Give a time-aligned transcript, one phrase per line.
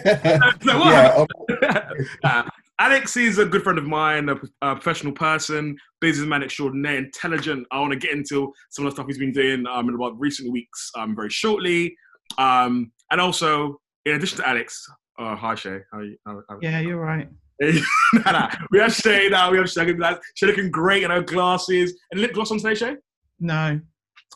[0.04, 0.38] yeah,
[0.78, 1.72] what yeah.
[1.72, 2.08] happened?
[2.24, 7.66] um, Alex is a good friend of mine, a, a professional person, businessman extraordinaire, intelligent.
[7.70, 10.18] I want to get into some of the stuff he's been doing um, in about
[10.20, 11.96] recent weeks um, very shortly.
[12.36, 14.86] Um, and also, in addition to Alex,
[15.18, 16.16] uh, hi Shay, how are you?
[16.26, 17.28] How, how, Yeah, you're right.
[17.62, 18.50] nah, nah.
[18.72, 19.50] We have Shay now.
[19.50, 19.86] We have Shay.
[20.34, 21.98] Shay looking great in her glasses.
[22.10, 22.96] And lip gloss on today, Shay?
[23.40, 23.80] No,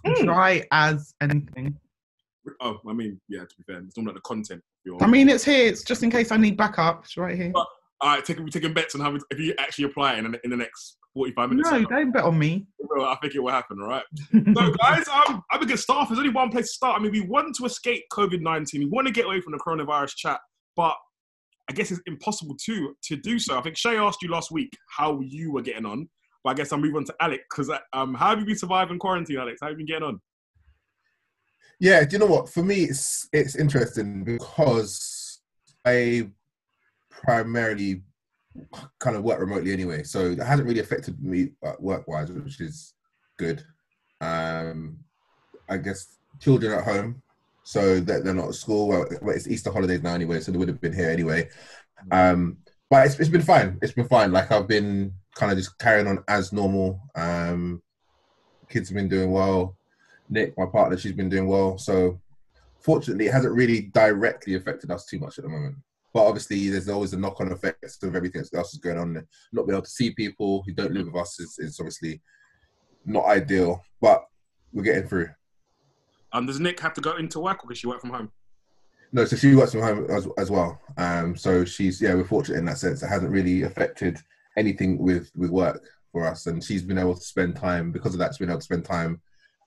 [0.06, 0.24] Hmm.
[0.24, 1.76] dry as anything.
[2.60, 3.40] Oh, I mean, yeah.
[3.40, 4.62] To be fair, it's not like the content.
[4.84, 5.66] You're I mean, it's here.
[5.66, 7.04] It's just in case I need backup.
[7.04, 7.52] It's right here.
[8.00, 10.40] All right, taking we taking bets on how if you actually apply it in, the-
[10.44, 11.68] in the next forty-five minutes.
[11.70, 12.64] No, don't bet on me.
[13.00, 14.04] I think it will happen, all right?
[14.32, 16.08] So, guys, um, I'm a good start.
[16.08, 16.98] There's only one place to start.
[16.98, 18.80] I mean, we want to escape COVID 19.
[18.80, 20.38] We want to get away from the coronavirus chat,
[20.76, 20.94] but
[21.68, 23.58] I guess it's impossible to to do so.
[23.58, 26.08] I think Shay asked you last week how you were getting on,
[26.44, 28.98] but I guess I'll move on to Alex because um, how have you been surviving
[28.98, 29.58] quarantine, Alex?
[29.60, 30.20] How have you been getting on?
[31.80, 32.48] Yeah, do you know what?
[32.48, 35.40] For me, it's it's interesting because
[35.84, 36.30] I
[37.10, 38.02] primarily
[38.98, 42.94] kind of work remotely anyway, so it hasn't really affected me work wise, which is
[43.36, 43.62] good.
[44.20, 44.98] Um,
[45.68, 47.22] I guess children at home,
[47.62, 48.88] so that they're not at school.
[48.88, 51.48] Well, well, it's Easter holidays now anyway, so they would have been here anyway.
[52.10, 52.58] Um,
[52.90, 53.78] but it's, it's been fine.
[53.82, 54.32] It's been fine.
[54.32, 57.00] Like I've been kind of just carrying on as normal.
[57.14, 57.82] Um,
[58.68, 59.77] kids have been doing well.
[60.30, 61.78] Nick, my partner, she's been doing well.
[61.78, 62.20] So
[62.80, 65.76] fortunately, it hasn't really directly affected us too much at the moment.
[66.14, 69.14] But obviously, there's always the knock-on effects of everything else is going on.
[69.52, 72.20] Not being able to see people who don't live with us is, is obviously
[73.04, 73.82] not ideal.
[74.00, 74.24] But
[74.72, 75.28] we're getting through.
[76.32, 78.32] Um, does Nick have to go into work or does she work from home?
[79.12, 80.80] No, so she works from home as, as well.
[80.98, 83.02] Um, so she's yeah, we're fortunate in that sense.
[83.02, 84.18] It hasn't really affected
[84.56, 85.82] anything with with work
[86.12, 88.32] for us, and she's been able to spend time because of that.
[88.32, 89.20] She's been able to spend time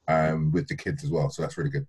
[0.08, 1.30] um, with the kids as well.
[1.30, 1.88] So that's really good.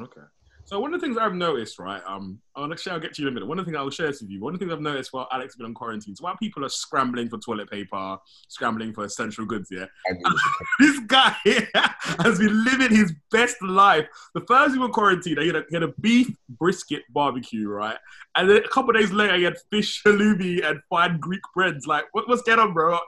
[0.00, 0.20] Okay.
[0.66, 2.00] So one of the things I've noticed, right?
[2.06, 3.46] Um, I'll actually I'll get to you in a minute.
[3.46, 4.40] One of the things I'll share with you.
[4.40, 6.64] One of the things I've noticed while Alex has been on quarantine, so while people
[6.64, 8.16] are scrambling for toilet paper,
[8.48, 9.84] scrambling for essential goods, yeah,
[10.80, 14.06] this guy here has been living his best life.
[14.34, 17.98] The first week of quarantine, he had, a, he had a beef brisket barbecue, right?
[18.34, 21.86] And then a couple of days later, he had fish halloumi and fine Greek breads.
[21.86, 22.98] Like, what, what's going on, bro?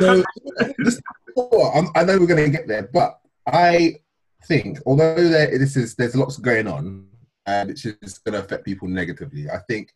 [0.00, 0.24] So,
[0.58, 1.00] country- this-
[1.36, 3.96] oh, I'm- I know we're going to get there, but I
[4.46, 7.06] think although there, this is there's lots going on,
[7.46, 9.50] and which is going to affect people negatively.
[9.50, 9.92] I think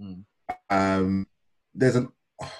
[0.00, 0.24] Mm.
[0.70, 1.26] um,
[1.74, 2.08] there's an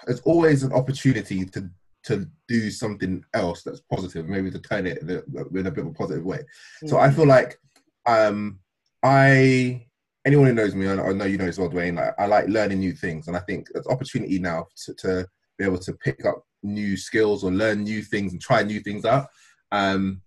[0.07, 1.69] there's always an opportunity to
[2.05, 5.93] to do something else that's positive, maybe to turn it in a, bit of a
[5.93, 6.41] positive way.
[6.87, 7.59] So I feel like
[8.07, 8.59] um,
[9.03, 9.87] I
[10.25, 11.99] anyone who knows me, I know you know as well, Dwayne.
[11.99, 15.29] I, I like learning new things, and I think it's opportunity now to, to
[15.59, 19.05] be able to pick up new skills or learn new things and try new things
[19.05, 19.29] out.
[19.73, 20.23] Um,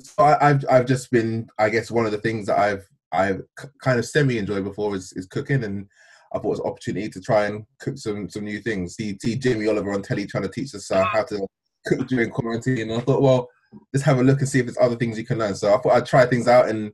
[0.00, 3.42] so I, I've I've just been, I guess, one of the things that I've I've
[3.58, 5.86] k- kind of semi enjoyed before is, is cooking, and
[6.32, 8.94] I thought it was an opportunity to try and cook some some new things.
[8.94, 11.46] See, see Jamie Oliver on telly trying to teach us uh, how to
[11.86, 13.48] cook during quarantine, and I thought, well,
[13.92, 15.56] let's have a look and see if there's other things you can learn.
[15.56, 16.92] So I thought I'd try things out, and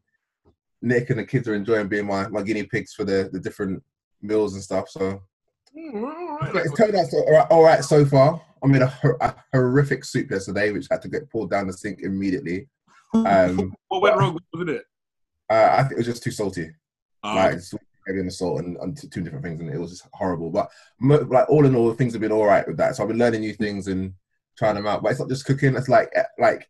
[0.81, 3.83] Nick and the kids are enjoying being my, my guinea pigs for the, the different
[4.23, 4.89] meals and stuff.
[4.89, 5.21] So
[5.77, 6.55] Mm, all right.
[6.55, 8.41] it's turned out so, all, right, all right so far.
[8.65, 12.01] I made a, a horrific soup yesterday, which had to get pulled down the sink
[12.01, 12.69] immediately.
[13.13, 14.39] Um, What went wrong?
[14.53, 14.85] Wasn't it?
[15.51, 16.71] uh, I think it was just too salty.
[17.23, 17.75] Um, like it's
[18.07, 20.51] heavy on the salt and, and two different things, and it was just horrible.
[20.51, 20.71] But
[21.01, 22.97] like all in all, things have been all right with that.
[22.97, 24.15] So I've been learning new things and
[24.57, 25.03] trying them out.
[25.03, 26.69] But it's not just cooking; it's like eh, like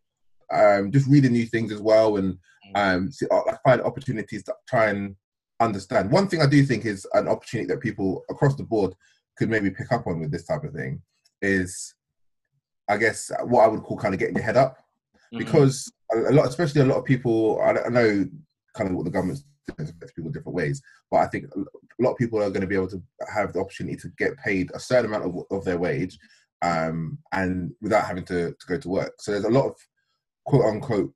[0.53, 2.38] um, just reading new things as well, and
[2.75, 5.15] um, see, I find opportunities to try and
[5.60, 6.10] understand.
[6.10, 8.95] One thing I do think is an opportunity that people across the board
[9.39, 11.01] could maybe pick up on with this type of thing
[11.42, 11.95] is,
[12.89, 14.78] I guess, what I would call kind of getting your head up
[15.33, 15.39] Mhm.
[15.39, 18.28] because a lot, especially a lot of people, I don't- I know
[18.75, 19.45] kind of what the government's
[19.77, 22.66] doing affects people different ways, but I think a lot of people are going to
[22.66, 23.03] be able to
[23.33, 26.19] have the opportunity to get paid a certain amount of, of their wage,
[26.63, 29.15] um, and without having to, to go to work.
[29.21, 29.77] So there's a lot of
[30.45, 31.15] quote unquote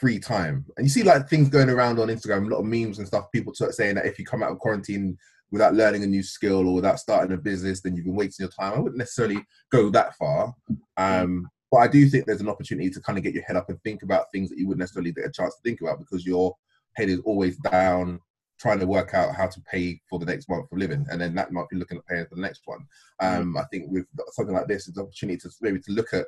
[0.00, 2.98] free time, and you see like things going around on Instagram, a lot of memes
[2.98, 3.30] and stuff.
[3.32, 5.16] People saying that if you come out of quarantine
[5.52, 8.50] without learning a new skill or without starting a business, then you've been wasting your
[8.50, 8.76] time.
[8.76, 10.54] I wouldn't necessarily go that far.
[10.96, 13.68] Um, but I do think there's an opportunity to kind of get your head up
[13.68, 16.26] and think about things that you wouldn't necessarily get a chance to think about because
[16.26, 16.56] your
[16.96, 18.18] head is always down,
[18.58, 21.34] trying to work out how to pay for the next month of living, and then
[21.34, 22.86] that might be looking at paying for the next one.
[23.20, 26.26] Um, I think with something like this, it's an opportunity to maybe to look at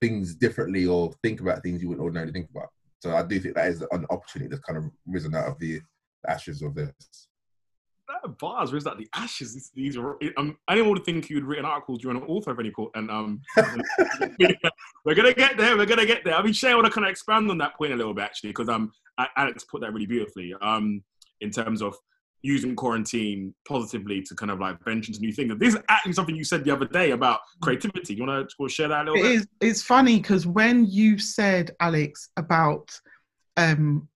[0.00, 2.68] things differently or think about things you wouldn't ordinarily think about.
[3.00, 5.80] So I do think that is an opportunity that's kind of risen out of the
[6.28, 6.92] ashes of this.
[8.08, 8.98] That bars was that?
[8.98, 9.54] the ashes.
[9.54, 10.16] These, these are.
[10.36, 13.40] Um, anyone would think you'd written articles during an author of any court, and um,
[15.04, 15.76] we're gonna get there.
[15.76, 16.34] We're gonna get there.
[16.34, 18.24] I mean, Shay, I want to kind of expand on that point a little bit
[18.24, 18.92] actually, because um,
[19.36, 20.54] Alex put that really beautifully.
[20.60, 21.02] Um,
[21.40, 21.94] in terms of
[22.42, 25.52] using quarantine positively to kind of like venture into new things.
[25.58, 28.14] This is actually something you said the other day about creativity.
[28.14, 29.32] You want to share that a little it bit?
[29.32, 32.98] Is, it's funny because when you said, Alex, about
[33.56, 34.08] um,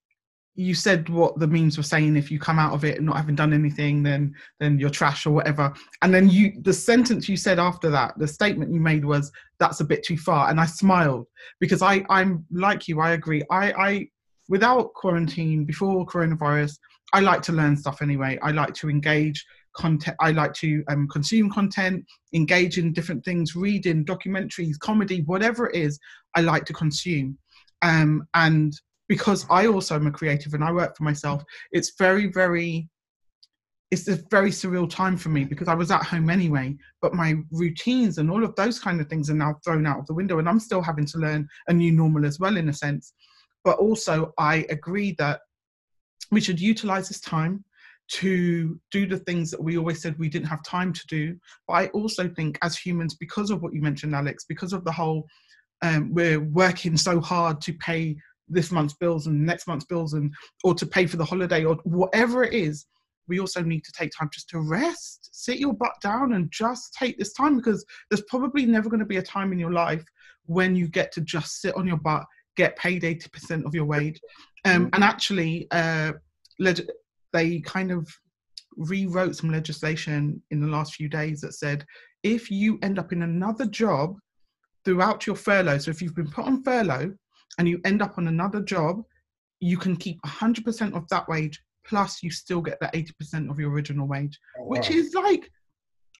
[0.60, 3.34] you said what the memes were saying if you come out of it not having
[3.34, 5.72] done anything then then you're trash or whatever.
[6.02, 9.80] And then you the sentence you said after that the statement you made was that's
[9.80, 10.50] a bit too far.
[10.50, 11.26] And i smiled
[11.60, 13.42] because i i'm like you i agree.
[13.50, 14.08] I i
[14.50, 16.76] without quarantine before coronavirus
[17.14, 18.38] i like to learn stuff anyway.
[18.42, 22.04] I like to engage content i like to um, consume content
[22.34, 25.98] engage in different things reading documentaries comedy whatever it is
[26.36, 27.38] i like to consume.
[27.82, 28.74] Um, and
[29.10, 31.42] because I also am a creative and I work for myself,
[31.72, 32.88] it's very, very,
[33.90, 37.34] it's a very surreal time for me because I was at home anyway, but my
[37.50, 40.38] routines and all of those kind of things are now thrown out of the window
[40.38, 43.12] and I'm still having to learn a new normal as well, in a sense.
[43.64, 45.40] But also, I agree that
[46.30, 47.64] we should utilize this time
[48.12, 51.36] to do the things that we always said we didn't have time to do.
[51.66, 54.92] But I also think, as humans, because of what you mentioned, Alex, because of the
[54.92, 55.26] whole
[55.82, 58.16] um, we're working so hard to pay
[58.50, 60.32] this month's bills and next month's bills and
[60.64, 62.86] or to pay for the holiday or whatever it is
[63.28, 66.92] we also need to take time just to rest sit your butt down and just
[66.94, 70.04] take this time because there's probably never going to be a time in your life
[70.46, 72.24] when you get to just sit on your butt
[72.56, 74.20] get paid 80% of your wage
[74.64, 74.90] um, mm.
[74.94, 76.12] and actually uh,
[76.58, 76.90] leg-
[77.32, 78.08] they kind of
[78.76, 81.84] rewrote some legislation in the last few days that said
[82.22, 84.16] if you end up in another job
[84.84, 87.12] throughout your furlough so if you've been put on furlough
[87.58, 89.02] and you end up on another job,
[89.60, 93.70] you can keep 100% of that wage plus you still get that 80% of your
[93.70, 94.68] original wage, oh, wow.
[94.68, 95.50] which is like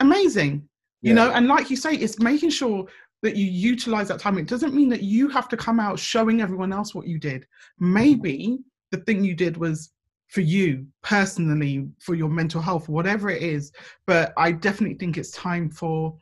[0.00, 0.68] amazing.
[1.02, 2.84] You know, and like you say, it's making sure
[3.22, 4.36] that you utilize that time.
[4.36, 7.42] It doesn't mean that you have to come out showing everyone else what you did.
[7.42, 7.92] Mm-hmm.
[7.94, 8.58] Maybe
[8.90, 9.92] the thing you did was
[10.28, 13.72] for you personally, for your mental health, whatever it is.
[14.06, 16.14] But I definitely think it's time for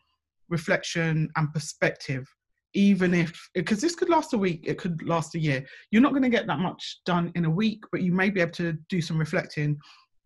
[0.49, 2.33] reflection and perspective
[2.75, 5.65] even if because this could last a week it could last a year.
[5.91, 8.41] You're not going to get that much done in a week but you may be
[8.41, 9.79] able to do some reflecting.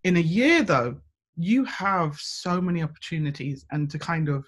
[0.04, 0.96] In a year though
[1.36, 4.44] you have so many opportunities and to kind of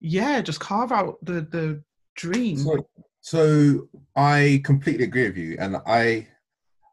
[0.00, 1.82] yeah just carve out the the
[2.16, 2.56] dream.
[2.56, 2.88] So,
[3.22, 6.26] so i completely agree with you and i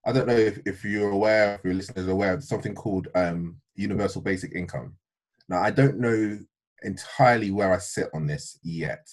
[0.05, 3.07] i don't know if, if you're aware if your listeners are aware of something called
[3.15, 4.95] um universal basic income.
[5.47, 6.39] Now i don't know
[6.83, 9.07] entirely where i sit on this yet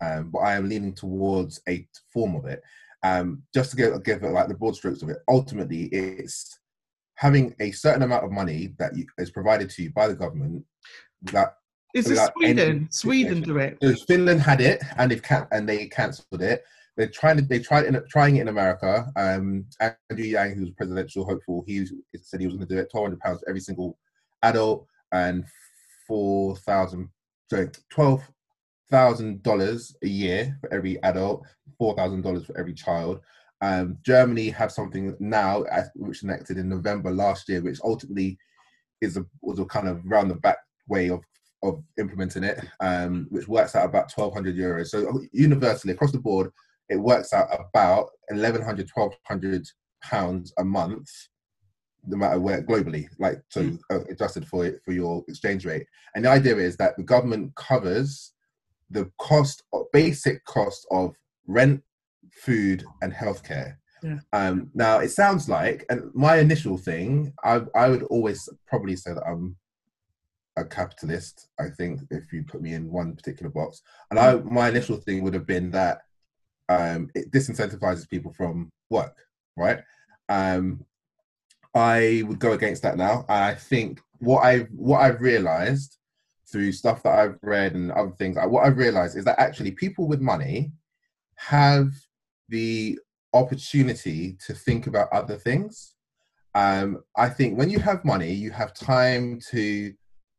[0.00, 2.62] um, but I am leaning towards a form of it.
[3.02, 6.58] Um, just to give, give it like the broad strokes of it, ultimately it's
[7.14, 10.64] having a certain amount of money that you, is provided to you by the government
[11.32, 11.54] that
[11.94, 12.88] is it Sweden?
[12.90, 13.78] Sweden do it.
[13.82, 16.62] So Finland had it, and they've can- and they cancelled it.
[16.96, 19.10] They're trying to they tried in, trying it in America.
[19.16, 21.86] Um, Andrew Yang, who's presidential hopeful, he
[22.20, 22.90] said he was going to do it.
[22.90, 23.98] Twelve hundred pounds for every single
[24.42, 25.44] adult and
[26.06, 27.08] four thousand,
[27.50, 28.22] sorry, twelve
[28.90, 31.44] thousand dollars a year for every adult,
[31.78, 33.20] four thousand dollars for every child.
[33.62, 35.64] Um, Germany have something now
[35.94, 38.38] which enacted in November last year, which ultimately
[39.00, 41.20] is a was a kind of round the back way of
[41.62, 44.88] of implementing it, um, which works out about twelve hundred euros.
[44.88, 46.50] So universally across the board,
[46.88, 49.66] it works out about 1100 1200
[50.02, 51.08] pounds a month
[52.06, 54.10] no matter where globally like so mm.
[54.10, 58.32] adjusted for it for your exchange rate and the idea is that the government covers
[58.90, 59.62] the cost,
[59.92, 61.14] basic cost of
[61.46, 61.82] rent,
[62.32, 63.76] food, and healthcare.
[64.02, 64.18] Yeah.
[64.32, 69.14] Um, now it sounds like, and my initial thing, I, I would always probably say
[69.14, 69.56] that I'm
[70.56, 71.48] a capitalist.
[71.58, 75.22] I think if you put me in one particular box, and I, my initial thing
[75.22, 76.02] would have been that
[76.68, 79.16] um, it disincentivizes people from work,
[79.56, 79.80] right?
[80.28, 80.84] Um,
[81.74, 83.24] I would go against that now.
[83.28, 85.98] I think what I what I've realized
[86.50, 90.06] through stuff that I've read and other things, what I've realized is that actually people
[90.06, 90.72] with money
[91.36, 91.90] have
[92.48, 92.98] the
[93.34, 95.94] opportunity to think about other things.
[96.54, 99.92] Um, I think when you have money, you have time to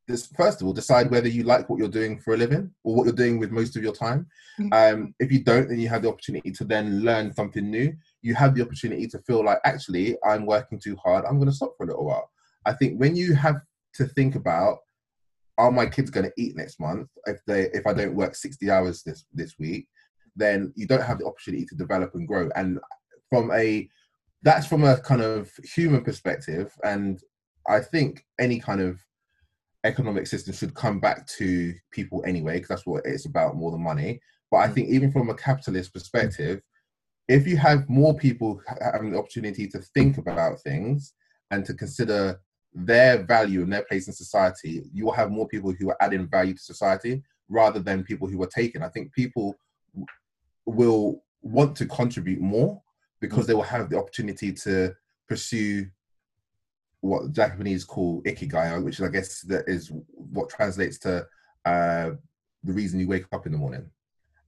[0.07, 2.95] this first of all decide whether you like what you're doing for a living or
[2.95, 4.25] what you're doing with most of your time.
[4.59, 4.93] Mm.
[4.93, 7.93] Um, if you don't, then you have the opportunity to then learn something new.
[8.21, 11.25] You have the opportunity to feel like actually I'm working too hard.
[11.25, 12.31] I'm going to stop for a little while.
[12.65, 13.57] I think when you have
[13.95, 14.77] to think about
[15.57, 18.69] are my kids going to eat next month if they if I don't work 60
[18.69, 19.87] hours this this week,
[20.35, 22.49] then you don't have the opportunity to develop and grow.
[22.55, 22.79] And
[23.29, 23.89] from a
[24.43, 27.19] that's from a kind of human perspective, and
[27.67, 28.99] I think any kind of
[29.83, 33.81] economic system should come back to people anyway, because that's what it's about more than
[33.83, 34.19] money.
[34.51, 34.73] But I mm.
[34.73, 36.61] think even from a capitalist perspective,
[37.27, 38.61] if you have more people
[38.93, 41.13] having the opportunity to think about things
[41.51, 42.39] and to consider
[42.85, 46.27] their value and their place in society, you will have more people who are adding
[46.27, 48.83] value to society rather than people who are taking.
[48.83, 49.55] I think people
[50.65, 52.81] will want to contribute more
[53.19, 54.93] because they will have the opportunity to
[55.27, 55.87] pursue
[57.01, 61.25] what Japanese call ikigai, which I guess that is what translates to
[61.65, 62.11] uh,
[62.63, 63.89] the reason you wake up in the morning.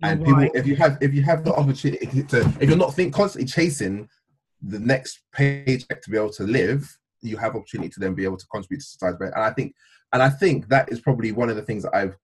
[0.03, 3.13] And people, if you have if you have the opportunity to, if you're not think
[3.13, 4.07] constantly chasing
[4.61, 8.37] the next paycheck to be able to live, you have opportunity to then be able
[8.37, 9.17] to contribute to society.
[9.23, 9.75] And I think,
[10.13, 12.15] and I think that is probably one of the things that I've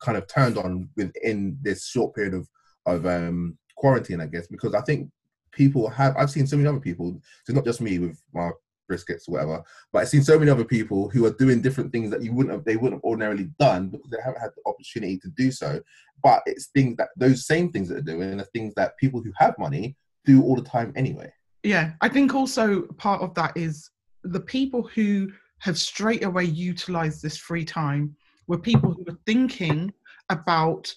[0.00, 2.48] kind of turned on within this short period of
[2.86, 5.08] of um, quarantine, I guess, because I think
[5.52, 6.16] people have.
[6.16, 7.20] I've seen so many other people.
[7.44, 8.50] So not just me with my
[8.90, 12.10] briskets or whatever, but I've seen so many other people who are doing different things
[12.10, 12.64] that you wouldn't have.
[12.64, 15.80] They wouldn't have ordinarily done because they haven't had the opportunity to do so.
[16.22, 19.32] But it's things that those same things that they're doing are things that people who
[19.36, 21.32] have money do all the time anyway.
[21.62, 23.90] Yeah, I think also part of that is
[24.24, 28.14] the people who have straight away utilized this free time
[28.46, 29.92] were people who were thinking
[30.30, 30.92] about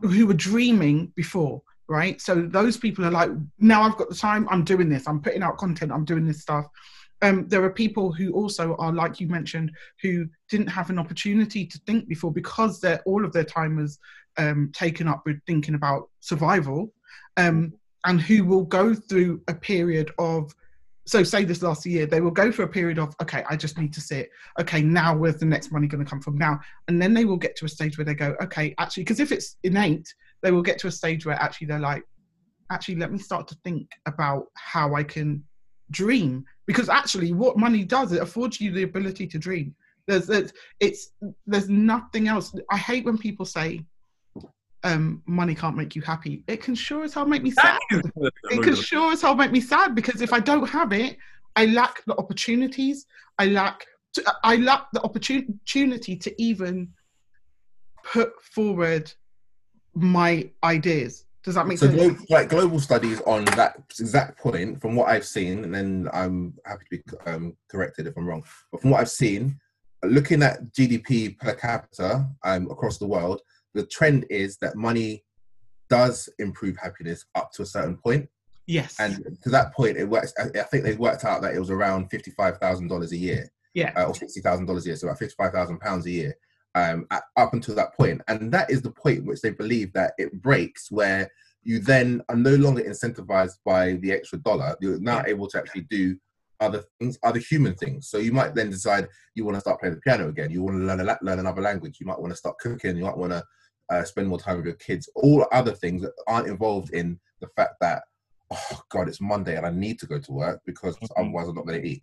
[0.00, 2.20] who were dreaming before right?
[2.20, 5.42] So those people are like now i've got the time i'm doing this i'm putting
[5.42, 6.66] out content i'm doing this stuff.
[7.20, 9.70] Um, there are people who also are like you mentioned
[10.00, 14.00] who didn't have an opportunity to think before because their all of their time was
[14.38, 16.92] um, taken up with thinking about survival
[17.36, 17.72] um,
[18.06, 20.52] and who will go through a period of
[21.04, 23.78] so say this last year they will go for a period of okay i just
[23.78, 24.30] need to sit.
[24.60, 26.60] Okay now where's the next money going to come from now?
[26.88, 29.32] And then they will get to a stage where they go okay actually because if
[29.32, 32.04] it's innate they will get to a stage where actually they're like
[32.70, 35.42] actually let me start to think about how i can
[35.92, 36.44] dream.
[36.66, 39.74] Because actually what money does it affords you the ability to dream.
[40.08, 41.12] There's, there's it's
[41.46, 42.52] there's nothing else.
[42.70, 43.84] I hate when people say
[44.84, 46.44] um, money can't make you happy.
[46.46, 47.78] It can sure as hell make me sad.
[47.90, 51.16] It can sure as hell make me sad because if I don't have it,
[51.56, 53.06] I lack the opportunities.
[53.38, 56.88] I lack to, I lack the opportunity to even
[58.04, 59.12] put forward
[59.94, 61.26] my ideas.
[61.44, 61.98] Does that make so sense?
[61.98, 66.54] Global, like global studies on that exact point, from what I've seen, and then I'm
[66.64, 68.44] happy to be um, corrected if I'm wrong.
[68.70, 69.58] But from what I've seen,
[70.04, 73.42] looking at GDP per capita um, across the world,
[73.74, 75.24] the trend is that money
[75.88, 78.28] does improve happiness up to a certain point.
[78.66, 78.96] Yes.
[78.98, 80.32] And to that point, it works.
[80.38, 83.50] I think they worked out that it was around fifty-five thousand dollars a year.
[83.74, 83.92] Yeah.
[83.96, 86.34] Uh, or sixty thousand dollars a year, so about fifty-five thousand pounds a year.
[86.74, 90.14] Um, at, up until that point, and that is the point which they believe that
[90.16, 91.30] it breaks, where
[91.64, 94.74] you then are no longer incentivized by the extra dollar.
[94.80, 95.32] You're now yeah.
[95.32, 96.16] able to actually do
[96.60, 98.08] other things, other human things.
[98.08, 100.50] So you might then decide you want to start playing the piano again.
[100.50, 101.98] You want to learn a, learn another language.
[102.00, 102.96] You might want to start cooking.
[102.96, 103.44] You might want to
[103.92, 107.48] uh, spend more time with your kids, all other things that aren't involved in the
[107.56, 108.02] fact that,
[108.50, 111.20] oh God, it's Monday and I need to go to work because mm-hmm.
[111.20, 112.02] otherwise I'm not going to eat.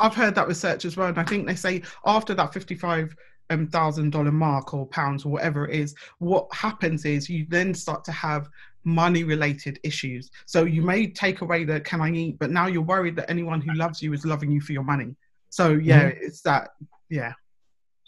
[0.00, 3.14] I've heard that research as well, and I think they say after that fifty-five
[3.50, 7.72] um, thousand dollar mark or pounds or whatever it is, what happens is you then
[7.74, 8.48] start to have
[8.82, 10.30] money-related issues.
[10.46, 13.60] So you may take away the "can I eat," but now you're worried that anyone
[13.60, 15.14] who loves you is loving you for your money.
[15.50, 16.26] So yeah, mm-hmm.
[16.26, 16.70] it's that.
[17.08, 17.32] Yeah.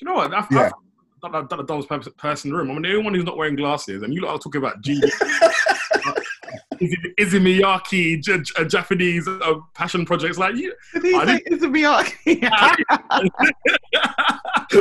[0.00, 0.34] you know what?
[0.34, 0.66] I've, yeah.
[0.66, 0.72] I've,
[1.22, 2.70] not, a dullest person in the room.
[2.70, 4.80] I mean, the only one who's not wearing glasses, and you lot are talking about
[4.80, 5.00] G.
[6.80, 10.74] Izumiyaki, J- J- Japanese uh, passion projects like you.
[10.94, 12.40] Did he say Izumiyaki?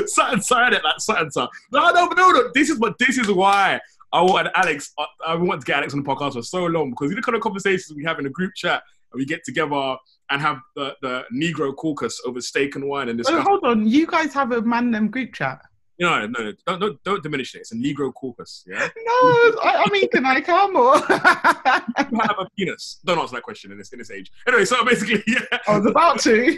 [0.08, 1.48] Saturn, sorry, that Saturn, sir.
[1.72, 2.51] No, no, no, no.
[2.53, 2.98] This is what.
[3.00, 3.79] This is why
[4.13, 4.93] I wanted Alex.
[4.98, 7.22] I, I wanted to get Alex on the podcast for so long because you the
[7.22, 8.81] kind of conversations we have in a group chat
[9.12, 9.98] and we get together
[10.29, 13.39] and have the, the Negro caucus over steak and wine and discuss.
[13.39, 15.60] Oh, hold on, you guys have a man them group chat.
[16.00, 17.60] No, no, no, don't, don't, don't diminish it.
[17.60, 18.63] It's a Negro corpus.
[18.65, 18.88] yeah?
[18.98, 20.98] No, I, I mean, can I come or?
[20.98, 23.00] have a penis?
[23.03, 24.32] Don't answer that question in this in this age.
[24.48, 25.41] Anyway, so basically, yeah.
[25.68, 26.58] I was about to.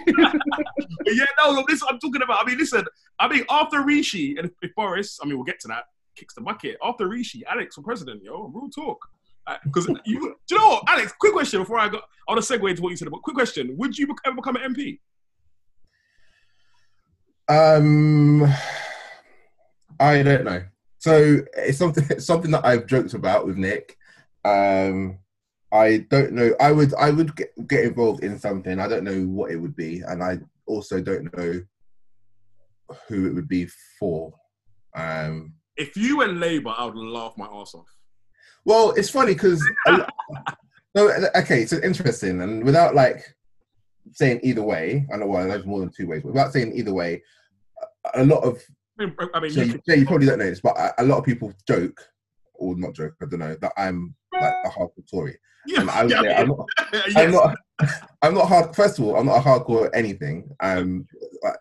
[1.07, 2.43] yeah, no, this I'm talking about.
[2.43, 2.85] I mean, listen,
[3.19, 6.41] I mean, after Rishi and if Boris, I mean, we'll get to that, kicks the
[6.41, 6.77] bucket.
[6.83, 8.99] After Rishi, Alex for president, yo, real talk.
[9.63, 11.13] Because uh, you, do you know what, Alex?
[11.19, 11.97] Quick question before I go.
[11.97, 13.09] I want to segue into what you said.
[13.09, 14.99] But quick question: Would you ever become an MP?
[17.49, 18.47] Um
[20.01, 20.63] I don't know.
[20.97, 23.97] So it's something it's something that I've joked about with Nick.
[24.43, 25.19] Um,
[25.71, 26.53] I don't know.
[26.59, 28.79] I would I would get, get involved in something.
[28.79, 31.61] I don't know what it would be, and I also don't know
[33.07, 33.67] who it would be
[33.99, 34.33] for.
[34.95, 37.87] Um, If you went Labour, I would laugh my ass off.
[38.65, 39.63] well, it's funny because
[40.95, 43.35] no, okay, so interesting, and without like
[44.13, 46.93] saying either way, I know well, there's more than two ways, but without saying either
[46.93, 47.23] way,
[48.15, 48.61] a lot of
[48.99, 51.99] I mean, mean Jay, you probably don't know this, but a, lot of people joke,
[52.53, 55.37] or not joke, I don't know, that I'm like a hardcore Tory.
[55.65, 57.13] yeah, I yeah, I'm not, yes.
[57.15, 57.57] I'm not,
[58.21, 58.75] I'm not hard.
[58.75, 60.49] First of all, I'm not a hardcore anything.
[60.59, 61.07] Um,
[61.45, 61.53] uh,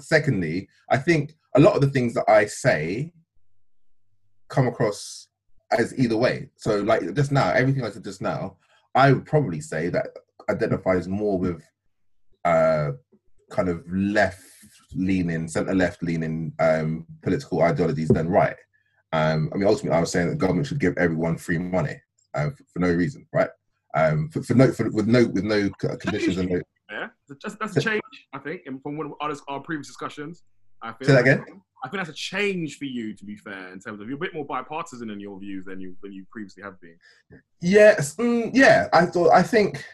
[0.00, 3.12] secondly, I think a lot of the things that I say
[4.48, 5.28] come across
[5.76, 6.50] as either way.
[6.56, 8.56] So, like just now, everything I said just now,
[8.94, 10.08] I would probably say that
[10.50, 11.62] identifies more with
[12.44, 12.92] uh,
[13.50, 14.42] kind of left
[14.94, 18.56] leaning, centre left leaning um, political ideologies than right.
[19.12, 22.00] Um, I mean, ultimately, I was saying that government should give everyone free money
[22.34, 23.48] uh, for, for no reason, right?
[23.94, 26.60] Um, for, for no, for, with no, with no conditions and no.
[26.90, 28.02] Yeah, that's, that's a change,
[28.32, 30.42] I think, and from one of our, our previous discussions.
[30.82, 31.44] I feel Say that again?
[31.84, 34.20] I think that's a change for you, to be fair, in terms of you're a
[34.20, 36.96] bit more bipartisan in your views than you than you previously have been.
[37.60, 38.88] Yes, mm, yeah.
[38.92, 39.32] I thought.
[39.32, 39.84] I think.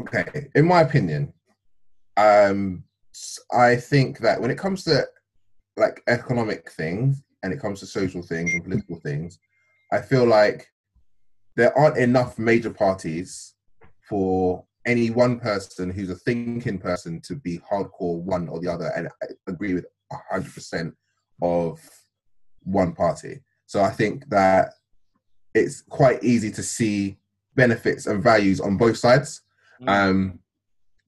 [0.00, 1.32] Okay, in my opinion,
[2.16, 2.84] um,
[3.52, 5.06] I think that when it comes to
[5.76, 9.38] like economic things and it comes to social things and political things,
[9.92, 10.68] I feel like
[11.56, 13.54] there aren't enough major parties
[14.08, 18.92] for any one person who's a thinking person to be hardcore one or the other
[18.96, 19.86] and I agree with
[20.32, 20.92] 100%
[21.42, 21.80] of
[22.62, 23.40] one party.
[23.66, 24.74] So I think that
[25.54, 27.18] it's quite easy to see
[27.54, 29.42] benefits and values on both sides.
[29.86, 30.38] Um,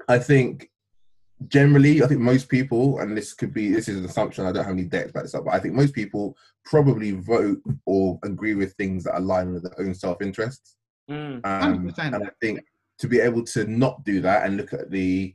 [0.09, 0.71] I think
[1.47, 4.45] generally, I think most people, and this could be this is an assumption.
[4.45, 7.61] I don't have any data to back this but I think most people probably vote
[7.87, 10.76] or agree with things that align with their own self interests.
[11.09, 11.40] Mm.
[11.45, 12.61] Um, and I think
[12.99, 15.35] to be able to not do that and look at the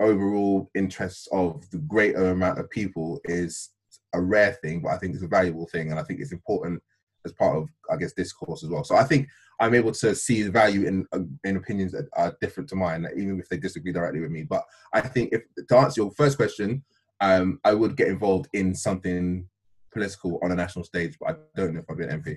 [0.00, 3.70] overall interests of the greater amount of people is
[4.12, 6.82] a rare thing, but I think it's a valuable thing, and I think it's important
[7.24, 8.84] as part of, I guess, discourse as well.
[8.84, 9.28] So I think
[9.60, 13.06] I'm able to see the value in uh, in opinions that are different to mine,
[13.16, 14.42] even if they disagree directly with me.
[14.42, 16.84] But I think if to answer your first question,
[17.20, 19.48] um, I would get involved in something
[19.92, 22.36] political on a national stage, but I don't know if I'd be an MP.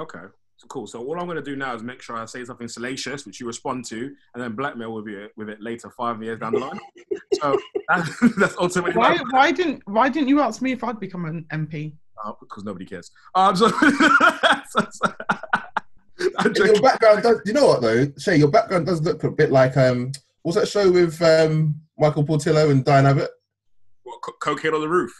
[0.00, 0.26] Okay,
[0.56, 0.86] so cool.
[0.86, 3.40] So all I'm going to do now is make sure I say something salacious, which
[3.40, 6.60] you respond to, and then blackmail with you with it later, five years down the
[6.60, 6.80] line.
[7.34, 11.26] so that's, that's ultimately Why, why didn't Why didn't you ask me if I'd become
[11.26, 11.94] an MP?
[12.24, 13.10] Uh, because nobody cares.
[13.34, 15.12] Um, so, so- so-
[16.38, 17.40] I'm your background does.
[17.46, 18.36] You know what though, Shay?
[18.36, 20.10] Your background does look a bit like um.
[20.42, 23.30] What's that show with um Michael Portillo and Diane Abbott?
[24.02, 25.12] What, co- cocaine on the roof.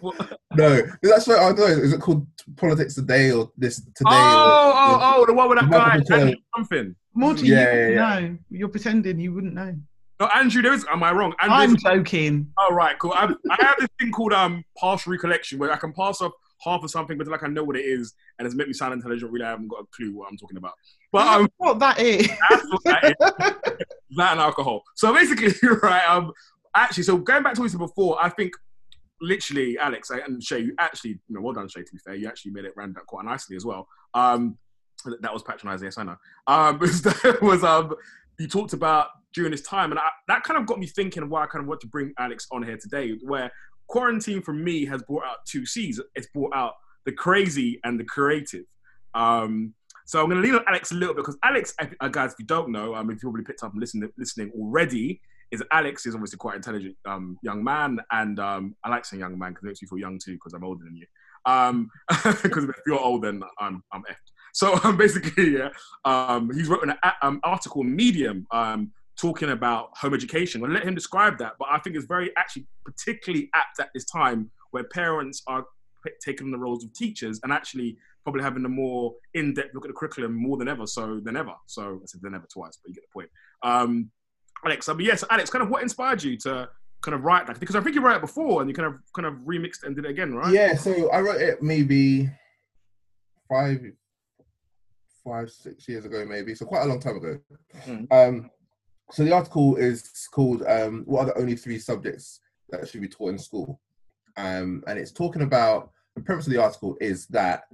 [0.00, 0.38] What?
[0.56, 1.34] No, that show.
[1.36, 1.66] I don't know.
[1.66, 3.92] Is it called Politics Today or this today?
[4.06, 6.18] Oh, or, oh, oh, the one with that guy, Portillo.
[6.20, 6.96] Andrew something.
[7.12, 8.20] Morty, Yeah, you yeah, yeah.
[8.20, 8.38] know.
[8.48, 9.74] You're pretending you wouldn't know.
[10.18, 10.84] No, Andrew, there is.
[10.90, 11.34] Am I wrong?
[11.40, 12.50] I'm joking.
[12.58, 13.12] Oh right, cool.
[13.12, 16.82] I, I have this thing called um partial recollection where I can pass off half
[16.82, 19.30] of something, but like I know what it is, and it's made me sound intelligent.
[19.30, 20.72] Really, I haven't got a clue what I'm talking about.
[21.12, 22.28] But um, what that is?
[22.50, 23.14] that's what that is.
[24.16, 24.82] that and alcohol.
[24.94, 26.08] So basically, you're right.
[26.08, 26.32] Um,
[26.74, 28.52] actually, so going back to what we said before, I think
[29.20, 31.82] literally, Alex and Shay, you actually, you know, well done, Shay.
[31.82, 33.86] To be fair, you actually made it round out quite nicely as well.
[34.14, 34.56] Um,
[35.20, 36.16] that was patronising, yes, I know.
[36.46, 36.78] Um,
[37.42, 37.94] was um,
[38.38, 41.44] you talked about during this time, and I, that kind of got me thinking why
[41.44, 43.52] I kind of want to bring Alex on here today, where
[43.86, 46.00] quarantine for me has brought out two C's.
[46.14, 46.72] It's brought out
[47.04, 48.64] the crazy and the creative.
[49.14, 49.74] Um,
[50.06, 52.38] so I'm going to lean on Alex a little bit because Alex, uh, guys, if
[52.38, 55.20] you don't know, um, if you probably picked up and listening, listening already,
[55.50, 59.38] is Alex is obviously quite intelligent um, young man, and um, I like saying young
[59.38, 61.06] man because it makes me feel young too because I'm older than you.
[62.42, 64.32] Because if you're old, then I'm I'm effed.
[64.52, 65.68] So um, basically, yeah,
[66.04, 70.62] um, he's written an um, article Medium um, talking about home education.
[70.64, 74.04] I'll let him describe that, but I think it's very actually particularly apt at this
[74.04, 75.64] time where parents are
[76.04, 79.84] p- taking on the roles of teachers and actually probably having a more in-depth look
[79.84, 80.86] at the curriculum more than ever.
[80.86, 81.54] So than ever.
[81.66, 83.30] So I said than ever twice, but you get the point.
[83.62, 84.10] Um,
[84.64, 86.68] Alex, I mean, yes, Alex, kind of what inspired you to
[87.02, 87.60] kind of write that?
[87.60, 89.94] Because I think you wrote it before and you kind of kind of remixed and
[89.94, 90.52] did it again, right?
[90.52, 92.28] Yeah, so I wrote it maybe
[93.48, 93.80] five,
[95.24, 96.54] five, six years ago, maybe.
[96.54, 97.38] So quite a long time ago.
[97.86, 98.12] Mm.
[98.12, 98.50] Um,
[99.10, 102.40] so the article is called um, "What are the only three subjects
[102.70, 103.80] that should be taught in school?"
[104.36, 107.64] Um, and it's talking about the premise of the article is that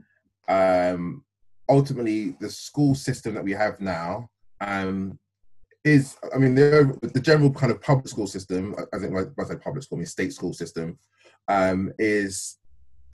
[0.49, 1.25] um,
[1.69, 4.29] ultimately the school system that we have now
[4.61, 5.19] um,
[5.85, 8.75] is, I mean, the the general kind of public school system.
[8.93, 10.99] I think when I say public school, I mean state school system,
[11.49, 12.59] um, is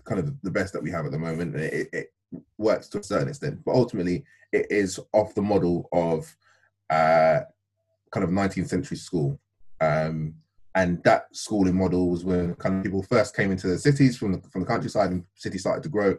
[0.05, 1.55] kind of the best that we have at the moment.
[1.55, 2.13] and It, it
[2.59, 6.35] works to a certain extent, but ultimately, it is off the model of
[6.91, 7.41] uh,
[8.11, 9.39] kind of 19th century school.
[9.81, 10.35] Um,
[10.75, 14.33] and that schooling model was when kind of people first came into the cities from
[14.33, 16.17] the from the countryside, and cities started to grow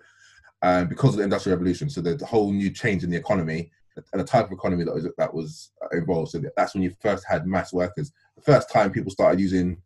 [0.61, 1.89] um, because of the industrial revolution.
[1.89, 3.71] So the whole new change in the economy
[4.13, 6.31] and the type of economy that was that was involved.
[6.31, 8.11] So that's when you first had mass workers.
[8.35, 9.81] The first time people started using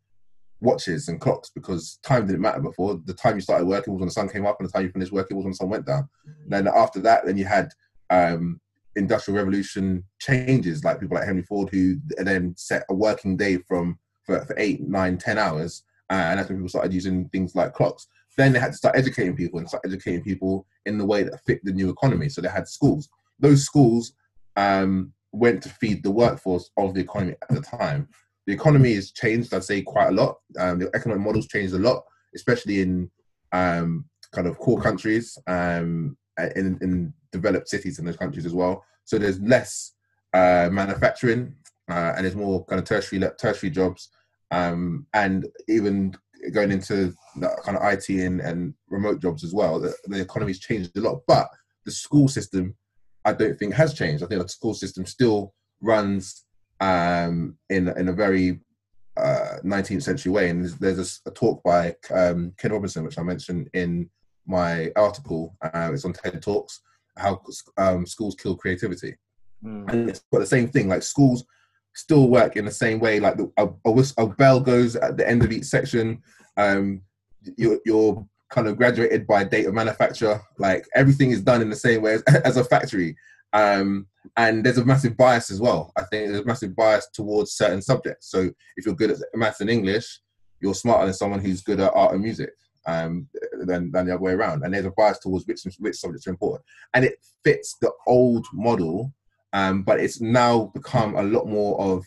[0.62, 3.00] watches and clocks because time didn't matter before.
[3.06, 4.92] The time you started working was when the sun came up, and the time you
[4.92, 6.04] finished working was when the sun went down.
[6.04, 6.50] Mm-hmm.
[6.50, 7.70] Then after that, then you had
[8.10, 8.60] um,
[8.96, 14.00] industrial revolution changes, like people like Henry Ford, who then set a working day from
[14.26, 17.74] for, for eight, nine, ten hours, uh, and that's when people started using things like
[17.74, 18.08] clocks.
[18.38, 21.44] Then they had to start educating people and start educating people in the way that
[21.46, 22.30] fit the new economy.
[22.30, 23.10] So they had schools.
[23.40, 24.14] Those schools
[24.56, 28.08] um, went to feed the workforce of the economy at the time.
[28.48, 30.38] The economy has changed, I'd say, quite a lot.
[30.60, 32.04] Um, the economic models changed a lot,
[32.36, 33.10] especially in
[33.52, 36.18] um, kind of core countries, um,
[36.56, 38.86] in, in developed cities in those countries as well.
[39.04, 39.92] So there's less
[40.34, 41.56] uh, manufacturing,
[41.90, 44.10] uh, and there's more kind of tertiary tertiary jobs,
[44.52, 46.16] um, and even
[46.54, 47.14] going into
[47.66, 49.80] kind of IT and, and remote jobs as well.
[49.80, 51.50] The, the economy's changed a lot, but
[51.86, 52.76] the school system,
[53.26, 54.24] I don't think has changed.
[54.24, 56.46] I think the school system still runs
[56.80, 58.60] um, in in a very
[59.18, 60.50] uh, 19th century way.
[60.50, 64.10] And there's, there's a, a, talk by um, Ken Robinson, which I mentioned in
[64.48, 65.56] my article.
[65.62, 66.82] Uh, it's on TED Talks.
[67.18, 67.42] How
[67.78, 69.16] um, schools kill creativity,
[69.64, 69.92] mm.
[69.92, 70.88] and it's got the same thing.
[70.88, 71.46] Like schools
[71.96, 73.20] still work in the same way.
[73.20, 76.22] Like the, a, a, a bell goes at the end of each section.
[76.58, 77.02] Um,
[77.58, 80.42] you're, you're kind of graduated by date of manufacture.
[80.58, 83.16] Like everything is done in the same way as, as a factory.
[83.54, 85.92] Um, and there's a massive bias as well.
[85.96, 88.32] I think there's a massive bias towards certain subjects.
[88.32, 90.22] So if you're good at maths and English,
[90.60, 92.52] you're smarter than someone who's good at art and music
[92.86, 93.28] um,
[93.66, 94.64] than, than the other way around.
[94.64, 96.64] And there's a bias towards which, which subjects are important.
[96.94, 99.14] And it fits the old model
[99.54, 102.04] um, but it's now become a lot more of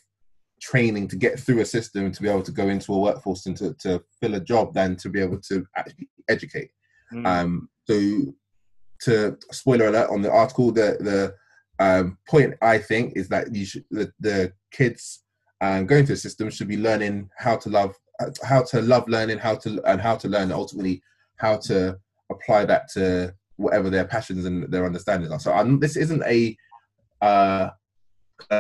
[0.61, 3.57] training to get through a system to be able to go into a workforce and
[3.57, 6.71] to, to fill a job than to be able to actually educate.
[7.12, 7.27] Mm.
[7.27, 8.35] Um, so,
[9.03, 11.35] to spoiler alert on the article, the the
[11.79, 15.23] um, point I think is that you should the, the kids
[15.61, 17.95] um, going through the system should be learning how to love
[18.43, 21.03] how to love learning, how to and how to learn ultimately
[21.37, 21.99] how to
[22.31, 25.41] apply that to whatever their passions and their understandings are.
[25.41, 26.57] So um, this isn't a
[27.21, 27.71] uh,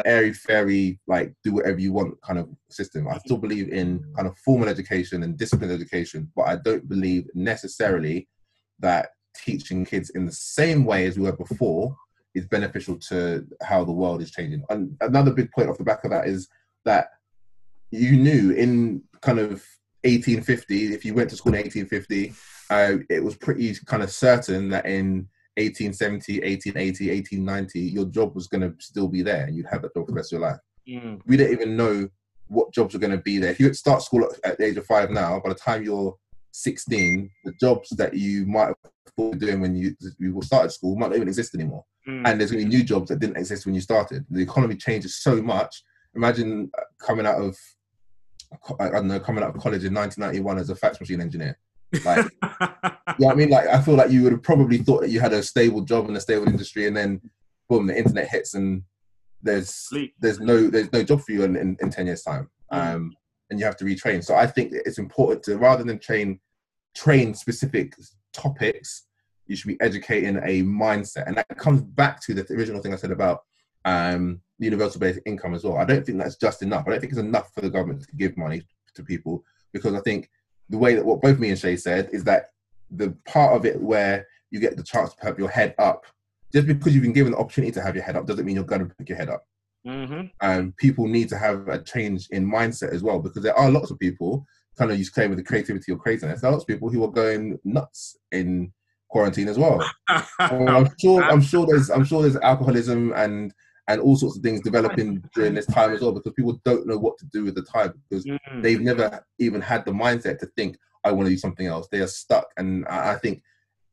[0.04, 3.08] airy fairy, like do whatever you want kind of system.
[3.08, 7.28] I still believe in kind of formal education and disciplined education, but I don't believe
[7.34, 8.28] necessarily
[8.80, 11.94] that teaching kids in the same way as we were before
[12.34, 14.62] is beneficial to how the world is changing.
[14.70, 16.48] And another big point off the back of that is
[16.84, 17.08] that
[17.90, 19.50] you knew in kind of
[20.04, 22.32] 1850, if you went to school in 1850,
[22.70, 28.46] uh, it was pretty kind of certain that in 1870, 1880, 1890, your job was
[28.46, 30.48] going to still be there and you'd have that job for the rest of your
[30.48, 30.60] life.
[30.88, 31.20] Mm.
[31.26, 32.08] We didn't even know
[32.48, 33.50] what jobs were going to be there.
[33.50, 36.14] If you start school at the age of five now, by the time you're
[36.52, 38.76] 16, the jobs that you might have
[39.16, 41.84] thought doing when you, you started school might not even exist anymore.
[42.06, 42.22] Mm.
[42.26, 44.24] And there's going to be new jobs that didn't exist when you started.
[44.30, 45.82] The economy changes so much.
[46.14, 47.56] Imagine uh, coming out of,
[48.80, 51.58] I don't know, coming out of college in 1991 as a fax machine engineer.
[52.04, 52.26] Like,
[53.18, 55.32] yeah, I mean, like I feel like you would have probably thought that you had
[55.32, 57.20] a stable job in a stable industry, and then
[57.68, 58.82] boom, the internet hits, and
[59.42, 60.14] there's Sleep.
[60.18, 62.94] there's no there's no job for you in, in, in ten years time, mm.
[62.94, 63.12] um,
[63.50, 64.24] and you have to retrain.
[64.24, 66.40] So I think it's important to rather than train
[66.94, 67.94] train specific
[68.32, 69.06] topics,
[69.46, 72.96] you should be educating a mindset, and that comes back to the original thing I
[72.96, 73.42] said about
[73.84, 75.76] um, universal basic income as well.
[75.76, 76.84] I don't think that's just enough.
[76.86, 78.62] I don't think it's enough for the government to give money
[78.94, 80.30] to people because I think
[80.70, 82.50] the way that what both me and Shay said is that
[82.90, 86.06] the part of it where you get the chance to have your head up,
[86.52, 88.64] just because you've been given the opportunity to have your head up doesn't mean you're
[88.64, 89.44] going to pick your head up.
[89.86, 90.26] Mm-hmm.
[90.40, 93.90] And people need to have a change in mindset as well because there are lots
[93.90, 96.40] of people kind of use claim with the creativity or craziness.
[96.40, 98.72] There are lots of people who are going nuts in
[99.08, 99.82] quarantine as well.
[100.38, 101.22] I'm sure.
[101.24, 101.90] I'm sure there's.
[101.90, 103.54] I'm sure there's alcoholism and
[103.88, 106.98] and all sorts of things developing during this time as well because people don't know
[106.98, 108.60] what to do with the time because mm-hmm.
[108.60, 111.86] they've never even had the mindset to think I want to do something else.
[111.90, 113.42] They are stuck, and I think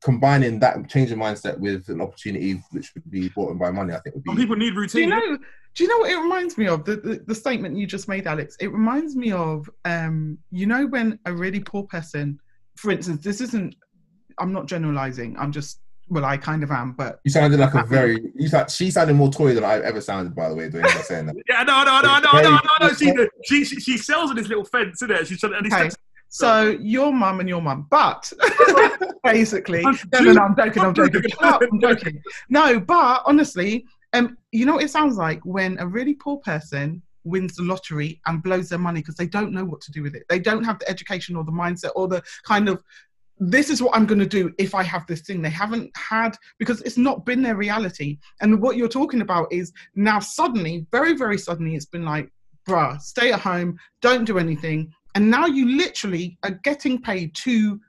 [0.03, 3.93] combining that change of mindset with an opportunity which would be brought in by money,
[3.93, 4.32] I think would be.
[4.32, 5.10] Some people need routine.
[5.10, 5.38] Do you know?
[5.75, 6.86] Do you know what it reminds me of?
[6.86, 8.56] The, the, the statement you just made, Alex.
[8.60, 12.39] It reminds me of, um, you know, when a really poor person,
[12.75, 13.75] for instance, this isn't.
[14.39, 15.38] I'm not generalizing.
[15.38, 18.31] I'm just well, I kind of am, but You sounded like a very.
[18.35, 20.35] You sound, she sounded more toy than I've ever sounded.
[20.35, 21.35] By the way, doing that saying that.
[21.49, 22.93] Yeah, no, no, no, no, Very- no, no, no.
[22.93, 23.13] She,
[23.45, 25.27] she, she, she sells in this little fence, isn't it?
[25.27, 25.57] She's trying to.
[25.59, 25.87] And Okay.
[25.87, 25.97] it's
[26.29, 27.87] so your mum and your mum.
[27.89, 28.31] But
[29.23, 31.31] basically, I'm no, no, no, I'm joking, I'm joking, joking.
[31.41, 32.21] Up, I'm joking.
[32.49, 37.01] No, but honestly, um, you know what it sounds like when a really poor person
[37.23, 40.15] wins the lottery and blows their money because they don't know what to do with
[40.15, 40.23] it.
[40.27, 42.83] They don't have the education or the mindset or the kind of
[43.39, 45.41] this is what I'm going to do if I have this thing.
[45.41, 48.19] They haven't had because it's not been their reality.
[48.41, 52.29] And what you're talking about is now suddenly, very, very suddenly, it's been like,
[52.67, 54.91] bruh, stay at home, don't do anything.
[55.15, 57.79] And now you literally are getting paid to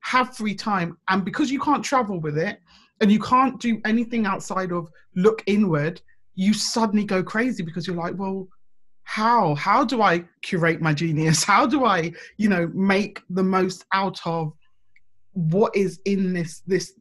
[0.00, 0.96] have free time.
[1.08, 2.60] And because you can't travel with it
[3.00, 6.00] and you can't do anything outside of look inward,
[6.34, 8.48] you suddenly go crazy because you're like, well,
[9.04, 9.54] how?
[9.54, 11.44] How do I curate my genius?
[11.52, 14.52] How do I, you know, make the most out of
[15.36, 16.94] what is in this this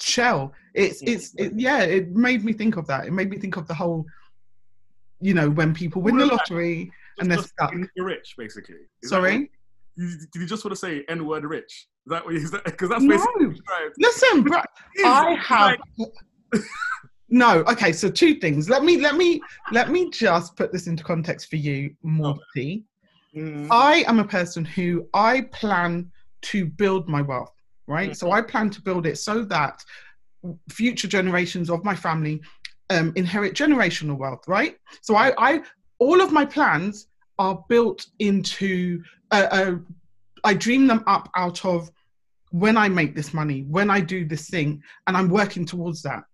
[0.00, 0.52] shell?
[0.74, 1.82] It's it's it, yeah.
[1.82, 3.06] It made me think of that.
[3.06, 4.06] It made me think of the whole,
[5.20, 7.72] you know, when people win the lottery and they're stuck.
[7.94, 8.76] You're rich, basically.
[9.02, 9.50] Is Sorry.
[9.96, 11.86] you- Did you just want to say N word rich?
[12.06, 12.40] Is that what you?
[12.64, 13.46] Because that's basically.
[13.46, 13.90] Right.
[13.98, 14.60] Listen, bro,
[15.04, 15.76] I have
[17.28, 17.58] no.
[17.68, 18.70] Okay, so two things.
[18.70, 22.84] Let me let me let me just put this into context for you, Morty.
[23.36, 26.10] Mm, I am a person who I plan
[26.42, 27.54] to build my wealth,
[27.86, 28.10] right?
[28.10, 28.16] Mhm.
[28.16, 29.84] So I plan to build it so that
[30.70, 32.40] future generations of my family
[32.90, 34.76] um, inherit generational wealth, right?
[35.00, 35.62] So I, I
[35.98, 37.06] all of my plans
[37.38, 39.02] are built into.
[39.30, 39.74] Uh, uh,
[40.44, 41.90] I dream them up out of
[42.50, 46.24] when I make this money, when I do this thing, and I'm working towards that.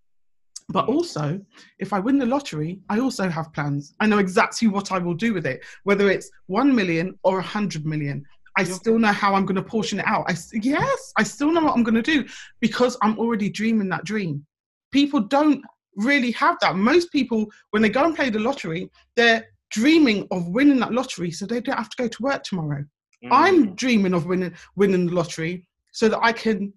[0.70, 1.40] But also,
[1.78, 3.94] if I win the lottery, I also have plans.
[4.00, 7.86] I know exactly what I will do with it, whether it's 1 million or 100
[7.86, 8.24] million.
[8.58, 10.24] I still know how I'm going to portion it out.
[10.28, 12.26] I, yes, I still know what I'm going to do
[12.60, 14.44] because I'm already dreaming that dream.
[14.90, 15.62] People don't
[15.96, 16.76] really have that.
[16.76, 21.30] Most people, when they go and play the lottery, they're dreaming of winning that lottery
[21.30, 22.84] so they don't have to go to work tomorrow.
[23.24, 23.28] mm.
[23.30, 26.72] I'm dreaming of winning winning the lottery so that I can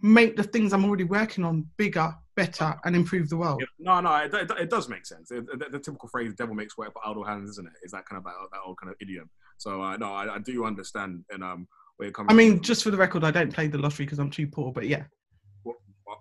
[0.00, 3.62] make the things I'm already working on bigger, better, and improve the world.
[3.78, 5.30] No, no, it, it, it does make sense.
[5.30, 7.72] It- the, the typical phrase "devil makes work for idle hands," isn't it?
[7.82, 9.30] Is that kind of that, that old kind of idiom?
[9.62, 12.26] So uh, no, I, I do understand, and um, where it comes.
[12.30, 14.72] I mean, just for the record, I don't play the lottery because I'm too poor,
[14.72, 15.04] but yeah.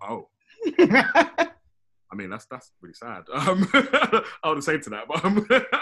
[0.03, 0.29] oh,
[0.77, 1.49] I
[2.13, 3.23] mean that's that's really sad.
[3.33, 3.67] Um,
[4.43, 5.39] I would say to that, but um,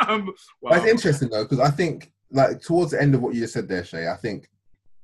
[0.08, 0.70] um wow.
[0.70, 3.54] But it's interesting though because I think like towards the end of what you just
[3.56, 4.50] said there, Shay, I think,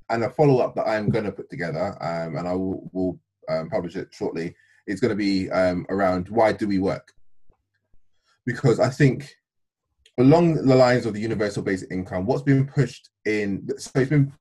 [0.09, 3.19] and a follow up that I'm going to put together, um, and I will, will
[3.49, 4.55] um, publish it shortly,
[4.87, 7.11] is going to be um, around why do we work?
[8.45, 9.35] Because I think
[10.17, 14.31] along the lines of the universal basic income, what's been pushed in, so it's been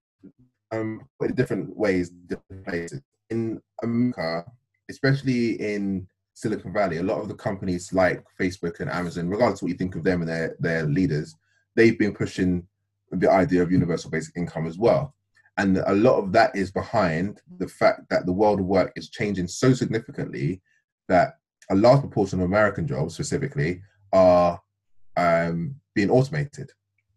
[0.70, 3.00] um, put in different ways, different places.
[3.30, 4.44] In America,
[4.88, 9.64] especially in Silicon Valley, a lot of the companies like Facebook and Amazon, regardless of
[9.64, 11.34] what you think of them and their, their leaders,
[11.74, 12.66] they've been pushing
[13.10, 15.14] the idea of universal basic income as well.
[15.56, 19.10] And a lot of that is behind the fact that the world of work is
[19.10, 20.60] changing so significantly
[21.08, 21.34] that
[21.70, 23.80] a large proportion of American jobs specifically
[24.12, 24.60] are
[25.16, 26.70] um, being automated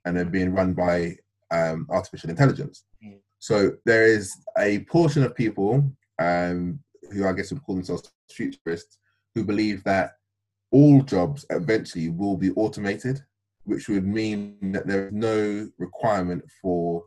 [0.05, 1.15] and they're being run by
[1.51, 2.83] um, artificial intelligence.
[3.03, 3.19] Mm.
[3.39, 6.79] So there is a portion of people um,
[7.11, 8.97] who I guess would call themselves futurists
[9.35, 10.13] who believe that
[10.71, 13.21] all jobs eventually will be automated,
[13.63, 17.03] which would mean that there is no requirement for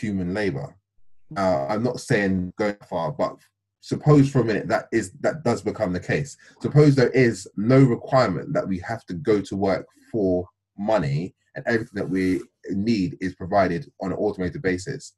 [0.00, 0.76] human labor.
[1.36, 3.36] Uh, I'm not saying going far, but
[3.86, 6.36] suppose for a minute that is that does become the case.
[6.60, 11.64] Suppose there is no requirement that we have to go to work for money and
[11.68, 15.14] everything that we need is provided on an automated basis.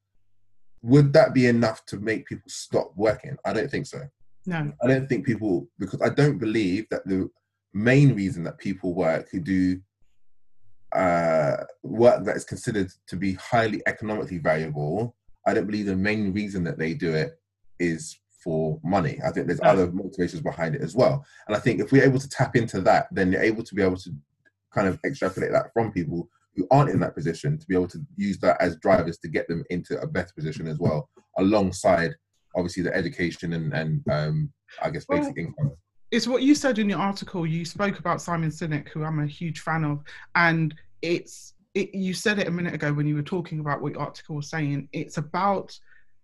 [0.82, 3.38] Would that be enough to make people stop working?
[3.46, 4.02] I don't think so.
[4.44, 4.70] No.
[4.82, 7.30] I don't think people because I don't believe that the
[7.72, 9.80] main reason that people work who do
[10.94, 15.16] uh, work that is considered to be highly economically valuable.
[15.46, 17.40] I don't believe the main reason that they do it
[17.78, 19.20] is for money.
[19.22, 21.22] I think there's other motivations behind it as well.
[21.46, 23.82] And I think if we're able to tap into that, then you're able to be
[23.82, 24.10] able to
[24.72, 28.00] kind of extrapolate that from people who aren't in that position to be able to
[28.16, 32.14] use that as drivers to get them into a better position as well, alongside
[32.56, 34.50] obviously the education and, and um,
[34.82, 35.72] I guess basic Well, income.
[36.10, 37.46] it's what you said in your article.
[37.46, 40.02] You spoke about Simon Sinek, who I'm a huge fan of,
[40.36, 43.92] and it's it, you said it a minute ago when you were talking about what
[43.92, 44.88] your article was saying.
[44.94, 45.78] It's about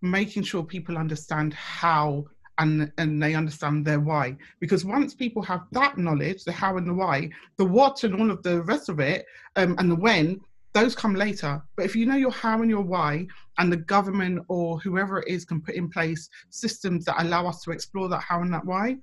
[0.05, 2.25] making sure people understand how
[2.59, 4.37] and and they understand their why.
[4.61, 8.31] Because once people have that knowledge, the how and the why, the what and all
[8.31, 10.41] of the rest of it, um, and the when,
[10.73, 11.63] those come later.
[11.77, 13.27] But if you know your how and your why,
[13.59, 17.63] and the government or whoever it is can put in place systems that allow us
[17.63, 18.97] to explore that how and that why,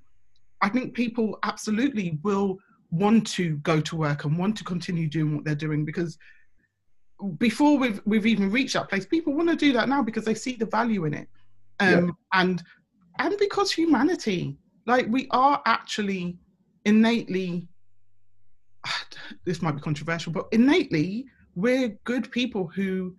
[0.60, 2.58] I think people absolutely will
[2.90, 6.18] want to go to work and want to continue doing what they're doing because
[7.38, 10.34] before we've we've even reached that place, people want to do that now because they
[10.34, 11.28] see the value in it,
[11.80, 12.62] um, and
[13.18, 14.56] and because humanity,
[14.86, 16.38] like we are actually
[16.84, 17.68] innately.
[19.44, 23.16] This might be controversial, but innately we're good people who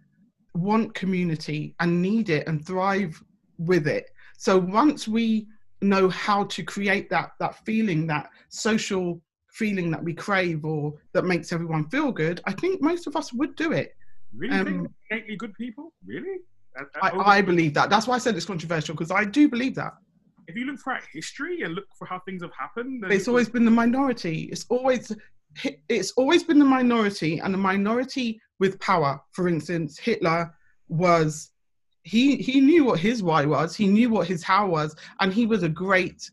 [0.54, 3.22] want community and need it and thrive
[3.58, 4.12] with it.
[4.38, 5.48] So once we
[5.82, 9.22] know how to create that that feeling, that social
[9.54, 13.32] feeling that we crave or that makes everyone feel good, I think most of us
[13.32, 13.96] would do it.
[14.36, 14.58] Really?
[14.58, 15.94] Um, innately good people?
[16.06, 16.40] Really?
[17.02, 17.90] I, I believe that.
[17.90, 19.94] That's why I said it's controversial because I do believe that.
[20.48, 23.64] If you look throughout history and look for how things have happened, it's always been
[23.64, 24.50] the minority.
[24.52, 25.12] It's always
[25.88, 29.22] it's always been the minority and the minority with power.
[29.32, 30.54] For instance, Hitler
[30.90, 31.52] was
[32.04, 35.46] he he knew what his why was, he knew what his how was, and he
[35.46, 36.30] was a great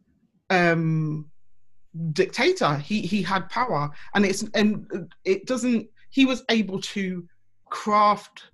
[0.48, 1.29] um
[2.12, 2.76] dictator.
[2.76, 5.88] He he had power, and it's and it doesn't.
[6.10, 7.26] He was able to
[7.68, 8.50] craft.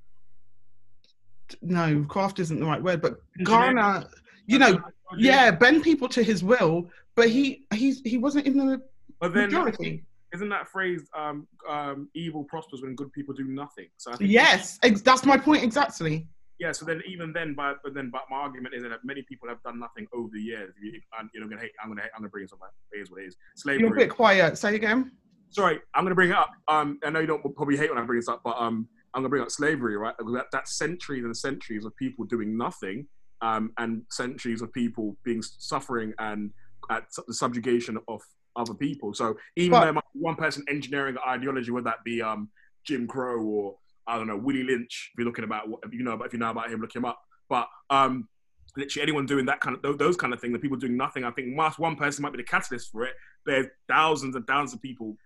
[1.62, 4.06] No, craft isn't the right word, but garner.
[4.46, 4.80] You know,
[5.16, 8.82] yeah, bend people to his will, but he he's he wasn't in the
[9.20, 10.04] but then, majority
[10.36, 13.86] isn't that phrase um, um, "evil prospers when good people do nothing"?
[13.96, 16.26] So I think yes, ex- that's my point exactly.
[16.58, 19.48] Yeah, so then even then, but, but then, but my argument is that many people
[19.48, 20.72] have done nothing over the years.
[20.82, 22.60] You, I'm, you know, gonna hate, I'm gonna, hate, I'm gonna bring it up.
[22.92, 23.36] It is what it is.
[23.56, 23.82] Slavery.
[23.82, 24.56] You're a bit quiet.
[24.56, 25.12] Say again.
[25.50, 26.50] Sorry, I'm gonna bring it up.
[26.68, 29.20] Um, I know you don't probably hate when I bring this up, but um, I'm
[29.20, 30.14] gonna bring up slavery, right?
[30.18, 33.06] That, that's centuries and centuries of people doing nothing,
[33.42, 36.52] um, and centuries of people being suffering and
[36.90, 38.22] at the subjugation of
[38.56, 39.12] other people.
[39.12, 42.48] So even but, though one person engineering the ideology, would that be um,
[42.86, 46.20] Jim Crow or I don't know Willie Lynch, if you're looking about what you know,
[46.22, 47.20] if you know about him, look him up.
[47.48, 48.28] But um,
[48.76, 51.24] literally anyone doing that kind of those kind of things, the people doing nothing.
[51.24, 53.14] I think whilst one person might be the catalyst for it,
[53.44, 55.16] there's thousands and thousands of people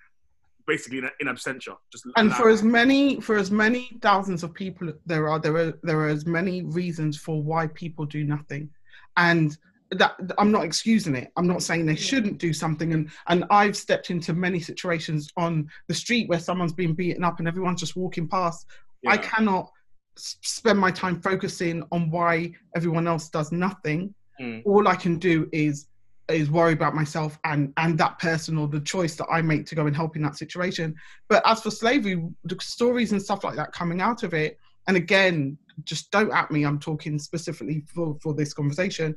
[0.67, 1.77] basically in, in absentia.
[1.91, 5.79] Just and for as many for as many thousands of people there are, there are
[5.83, 8.71] there are as many reasons for why people do nothing,
[9.17, 9.57] and
[9.93, 11.33] that I'm not excusing it.
[11.37, 12.93] I'm not saying they shouldn't do something.
[12.93, 17.39] And and I've stepped into many situations on the street where someone's been beaten up
[17.39, 18.67] and everyone's just walking past.
[19.03, 19.11] Yeah.
[19.11, 19.71] I cannot
[20.17, 24.15] spend my time focusing on why everyone else does nothing.
[24.41, 24.63] Mm.
[24.65, 25.87] All I can do is
[26.29, 29.75] is worry about myself and and that person or the choice that I make to
[29.75, 30.95] go and help in that situation.
[31.29, 34.97] But as for slavery, the stories and stuff like that coming out of it, and
[34.97, 36.65] again, just don't at me.
[36.65, 39.17] I'm talking specifically for for this conversation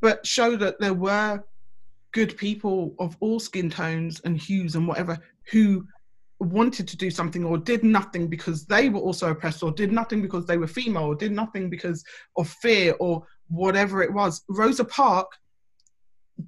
[0.00, 1.42] but show that there were
[2.12, 5.18] good people of all skin tones and hues and whatever
[5.50, 5.86] who
[6.40, 10.20] wanted to do something or did nothing because they were also oppressed or did nothing
[10.22, 12.04] because they were female or did nothing because
[12.36, 14.42] of fear or whatever it was.
[14.48, 15.38] Rosa Parks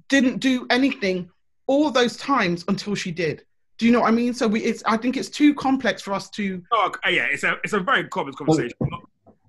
[0.09, 1.29] didn't do anything
[1.67, 3.43] all those times until she did.
[3.77, 4.33] Do you know what I mean?
[4.33, 4.81] So we, it's.
[4.87, 6.63] I think it's too complex for us to.
[6.71, 8.75] Oh yeah, it's a it's a very complex conversation.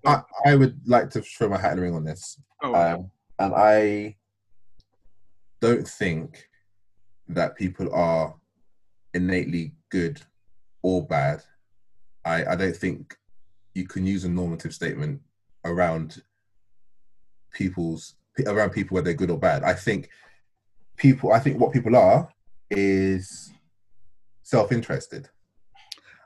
[0.05, 2.39] I, I would like to throw my hat in the ring on this.
[2.63, 4.17] Oh, um, and I
[5.61, 6.49] don't think
[7.29, 8.35] that people are
[9.15, 10.21] innately good
[10.83, 11.43] or bad.
[12.25, 13.17] I, I don't think
[13.75, 15.21] you can use a normative statement
[15.65, 16.23] around
[17.53, 18.15] people's
[18.47, 19.63] around people whether they're good or bad.
[19.63, 20.09] I think
[20.97, 22.29] people I think what people are
[22.71, 23.53] is
[24.43, 25.29] self-interested.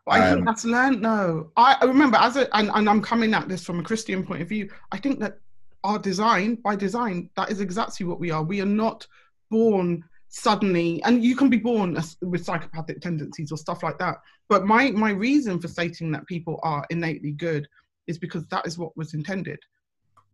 [0.07, 1.01] I um, think that's learned.
[1.01, 4.43] No, I remember as a and, and I'm coming at this from a Christian point
[4.43, 4.71] of view.
[4.91, 5.39] I think that
[5.85, 8.43] our design, by design, that is exactly what we are.
[8.43, 9.07] We are not
[9.51, 14.17] born suddenly, and you can be born with psychopathic tendencies or stuff like that.
[14.49, 17.69] But my my reason for stating that people are innately good
[18.07, 19.59] is because that is what was intended.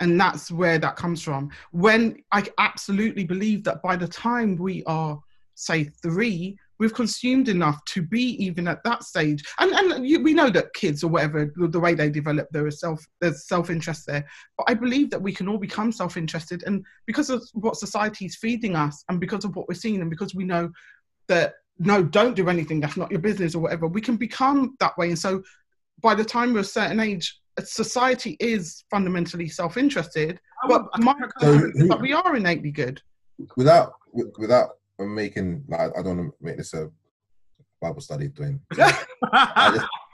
[0.00, 1.50] And that's where that comes from.
[1.72, 5.18] When I absolutely believe that by the time we are,
[5.56, 9.45] say, three, we've consumed enough to be even at that stage.
[9.59, 12.67] And and you, we know that kids or whatever the, the way they develop there
[12.67, 14.27] is self there's self-interest there.
[14.57, 18.37] But i believe that we can all become self-interested and because of what society is
[18.37, 20.71] feeding us and because of what we're seeing and because we know
[21.29, 24.97] that no don't do anything that's not your business or whatever we can become that
[24.99, 25.09] way.
[25.09, 25.43] And so
[26.01, 32.01] by the time we're a certain age society is fundamentally self-interested but, my, so, but
[32.01, 33.01] we are innately good.
[33.57, 33.95] without
[34.39, 36.90] without I'm making like I don't want to make this a
[37.80, 38.61] Bible study doing.
[38.74, 39.07] just,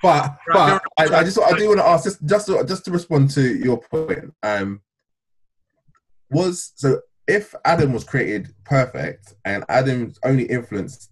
[0.02, 2.90] but but I, I, just I do want to ask just just to, just to
[2.90, 4.32] respond to your point.
[4.42, 4.80] Um,
[6.30, 11.08] was so if Adam was created perfect and Adam's only influence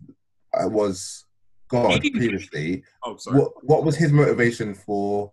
[0.54, 1.24] uh, was
[1.68, 3.38] God previously, Oh, sorry.
[3.40, 5.32] what what was his motivation for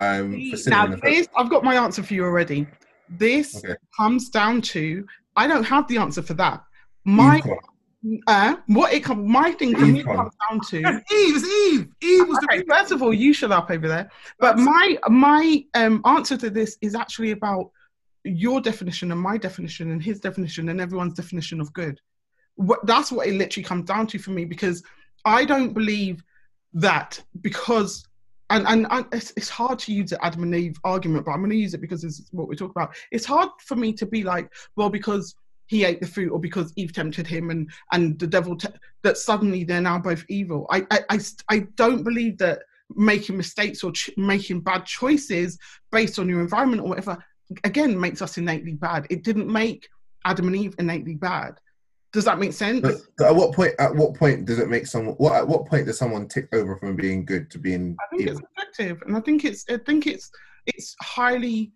[0.00, 2.66] um for now in the first this, I've got my answer for you already.
[3.08, 3.74] This Okay.
[3.96, 5.06] comes down to
[5.36, 6.62] I don't have the answer for that.
[7.04, 7.56] My Eve
[8.26, 11.88] uh, what it com- my thing for me comes down to Eve, it's Eve.
[12.02, 14.10] Eve was okay, the first of all, you shut up over there.
[14.38, 17.70] But my my um, answer to this is actually about
[18.24, 22.00] your definition and my definition and his definition and everyone's definition of good.
[22.56, 24.82] What, that's what it literally comes down to for me because
[25.24, 26.22] I don't believe
[26.74, 28.06] that because
[28.48, 31.40] and and, and it's, it's hard to use the Adam and Eve argument, but I'm
[31.40, 32.94] going to use it because it's what we talk about.
[33.12, 35.34] It's hard for me to be like, well, because
[35.70, 38.68] he ate the fruit or because Eve tempted him and and the devil te-
[39.04, 40.66] that suddenly they're now both evil.
[40.68, 42.62] I I I, I don't believe that
[42.96, 45.56] making mistakes or ch- making bad choices
[45.92, 47.16] based on your environment or whatever
[47.62, 49.06] again makes us innately bad.
[49.10, 49.88] It didn't make
[50.24, 51.54] Adam and Eve innately bad.
[52.12, 52.80] Does that make sense?
[53.16, 53.74] But, at what point?
[53.78, 55.14] At what point does it make someone?
[55.18, 58.22] What at what point does someone tick over from being good to being I think
[58.22, 58.40] evil?
[58.40, 60.32] it's subjective, and I think it's I think it's
[60.66, 61.72] it's highly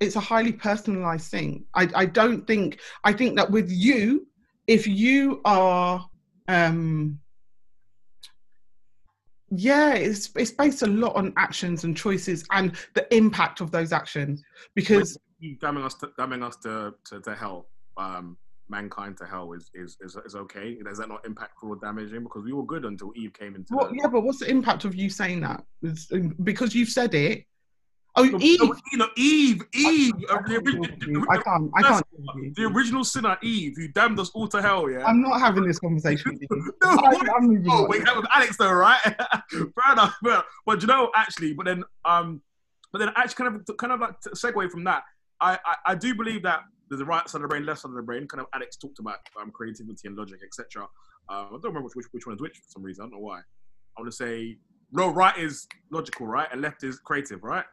[0.00, 1.64] it's a highly personalized thing.
[1.74, 4.26] I I don't think I think that with you,
[4.66, 6.04] if you are
[6.48, 7.20] um
[9.50, 13.92] yeah, it's it's based a lot on actions and choices and the impact of those
[13.92, 14.42] actions
[14.74, 15.18] because
[15.60, 17.66] damning us to damning us to, to, to hell.
[17.96, 18.36] Um,
[18.68, 20.78] mankind to hell is, is is is okay.
[20.84, 22.22] Does that not impactful or damaging?
[22.22, 23.74] Because we were good until Eve came into.
[23.74, 25.64] the, yeah, but what's the impact of you saying that?
[25.82, 26.06] It's,
[26.44, 27.44] because you've said it.
[28.16, 28.60] Oh, No, Eve.
[28.60, 31.20] no, you know, Eve, Eve, I uh, the, can't, ori- deal with the- you.
[31.20, 31.70] the- I can't.
[31.76, 32.06] I can't.
[32.56, 34.90] the original sinner, Eve, who damned us all to hell.
[34.90, 35.04] Yeah.
[35.04, 36.48] I'm not having this conversation with you.
[36.82, 37.28] no, I, what?
[37.36, 37.88] I'm moving Oh, on.
[37.88, 39.00] wait, that was Alex though, right?
[39.50, 40.16] Fair enough.
[40.22, 42.42] But, but you know, actually, but then, um,
[42.92, 45.04] but then actually, kind of, kind of like to segue from that,
[45.40, 47.90] I, I, I do believe that there's a right side of the brain, left side
[47.90, 48.26] of the brain.
[48.26, 50.82] Kind of, Alex talked about um, creativity and logic, etc.
[50.82, 50.88] Um,
[51.28, 53.02] I don't remember which, which one is which for some reason.
[53.02, 53.38] I don't know why.
[53.38, 54.58] I want to say
[54.90, 55.08] no.
[55.08, 57.64] Right is logical, right, and left is creative, right?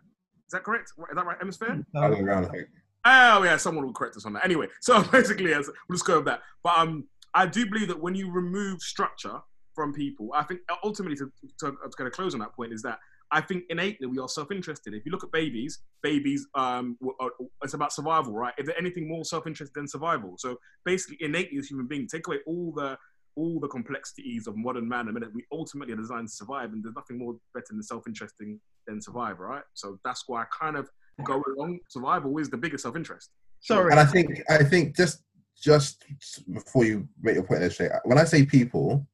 [0.48, 0.92] Is that correct?
[0.98, 1.84] Is that right, hemisphere?
[1.96, 2.68] Other around, I think.
[3.06, 4.44] Oh yeah, someone will correct us on that.
[4.46, 6.42] Anyway, so basically, yes, we'll just go with that.
[6.64, 9.40] But um, I do believe that when you remove structure
[9.76, 12.82] from people, I think ultimately to, to, to kind of close on that point is
[12.82, 12.98] that
[13.30, 14.94] I think innately we are self-interested.
[14.94, 17.32] If you look at babies, babies, um, are-
[17.62, 18.54] it's about survival, right?
[18.58, 20.36] Is there anything more self-interested than survival?
[20.38, 22.98] So basically, innately as human beings, take away all the
[23.38, 26.84] all the complexities of modern man, a minute we ultimately are designed to survive, and
[26.84, 29.64] there's nothing more better than self-interesting than survive, right?
[29.74, 30.90] So that's why I kind of
[31.24, 31.80] go along.
[31.88, 33.30] Survival is the biggest self-interest.
[33.62, 33.92] Sorry.
[33.92, 35.24] And I think I think just
[35.60, 36.04] just
[36.52, 39.08] before you make your point there, Shay, when I say people,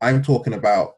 [0.00, 0.94] I'm talking about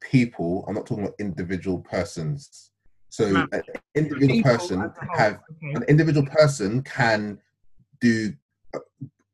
[0.00, 0.64] people.
[0.66, 2.70] I'm not talking about individual persons.
[3.10, 3.46] So No.
[3.52, 3.62] an
[3.94, 5.72] individual People person can have okay.
[5.74, 7.40] an individual person can
[8.00, 8.32] do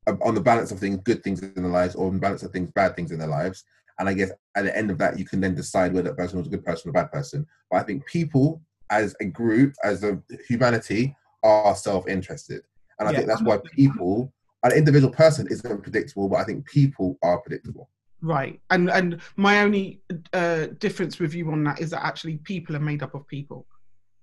[0.06, 2.52] on the balance of things good things in their lives or on the balance of
[2.52, 3.64] things bad things in their lives.
[3.98, 6.38] And i guess at the end of that you can then decide whether that person
[6.38, 7.46] was a good person or a bad person.
[7.70, 12.62] But i think people as a group as a humanity are self-interested.
[12.98, 14.32] And i Yeah, think that's I'm why people
[14.62, 17.88] an individual person isn't predictable but i think people are predictable.
[18.20, 20.00] Right, and and my only
[20.32, 23.66] uh, difference with you on that is that actually people are made up of people.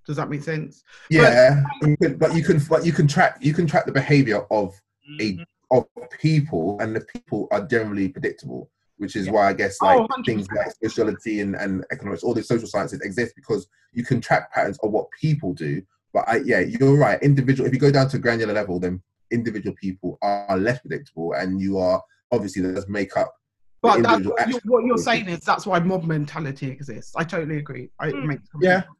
[0.06, 0.82] Does that make sense?
[1.10, 1.62] yeah
[2.00, 4.74] but, but you can but you can track you can track the behavior of
[5.20, 5.38] a
[5.72, 5.86] of
[6.20, 9.32] people, and the people are generally predictable, which is Yeah.
[9.32, 13.00] why I guess like Oh, things like sociology and, and economics, all the social sciences
[13.00, 15.82] exist because you can track patterns of what people do.
[16.12, 17.22] But I, yeah, you're right.
[17.22, 21.60] Individual, if you go down to granular level, then individual people are less predictable, and
[21.60, 23.32] you are obviously does make up.
[23.80, 27.14] But that's individual what, you're, what you're saying is that's why mob mentality exists.
[27.16, 27.90] I totally agree.
[27.98, 28.26] I, it Mm.
[28.26, 28.82] makes complete Yeah.
[28.82, 28.94] sense.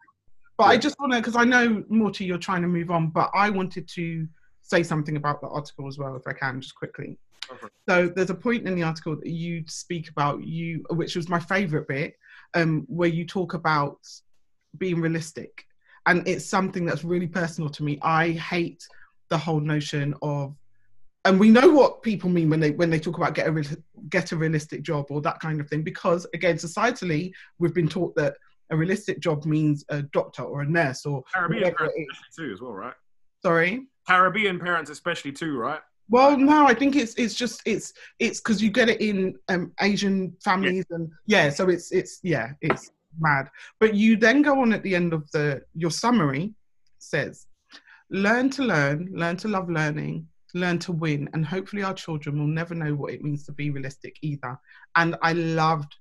[0.58, 3.30] But I just want to, because I know Morty, you're trying to move on, but
[3.34, 4.26] I wanted to
[4.62, 7.18] say something about the article as well, if I can, just quickly.
[7.88, 11.38] So there's a point in the article that you speak about you, which was my
[11.38, 12.14] favourite bit,
[12.54, 13.98] um, where you talk about
[14.78, 15.66] being realistic,
[16.06, 17.98] and it's something that's really personal to me.
[18.00, 18.86] I hate
[19.28, 20.54] the whole notion of,
[21.24, 23.66] and we know what people mean when they when they talk about get a real-
[24.08, 28.14] get a realistic job or that kind of thing, because again, societally, we've been taught
[28.16, 28.36] that
[28.70, 32.08] a realistic job means a doctor or a nurse or Caribbean whatever parents it is.
[32.12, 32.94] especially too, as well, right?
[33.42, 33.86] Sorry.
[34.06, 35.80] Caribbean parents especially too, right?
[36.08, 39.72] Well, no, I think it's it's just it's it's because you get it in um,
[39.80, 43.48] Asian families and yeah, so it's it's yeah, it's mad.
[43.80, 46.52] But you then go on at the end of the your summary
[46.98, 47.46] says,
[48.10, 52.46] learn to learn, learn to love learning, learn to win, and hopefully our children will
[52.46, 54.58] never know what it means to be realistic either.
[54.96, 55.96] And I loved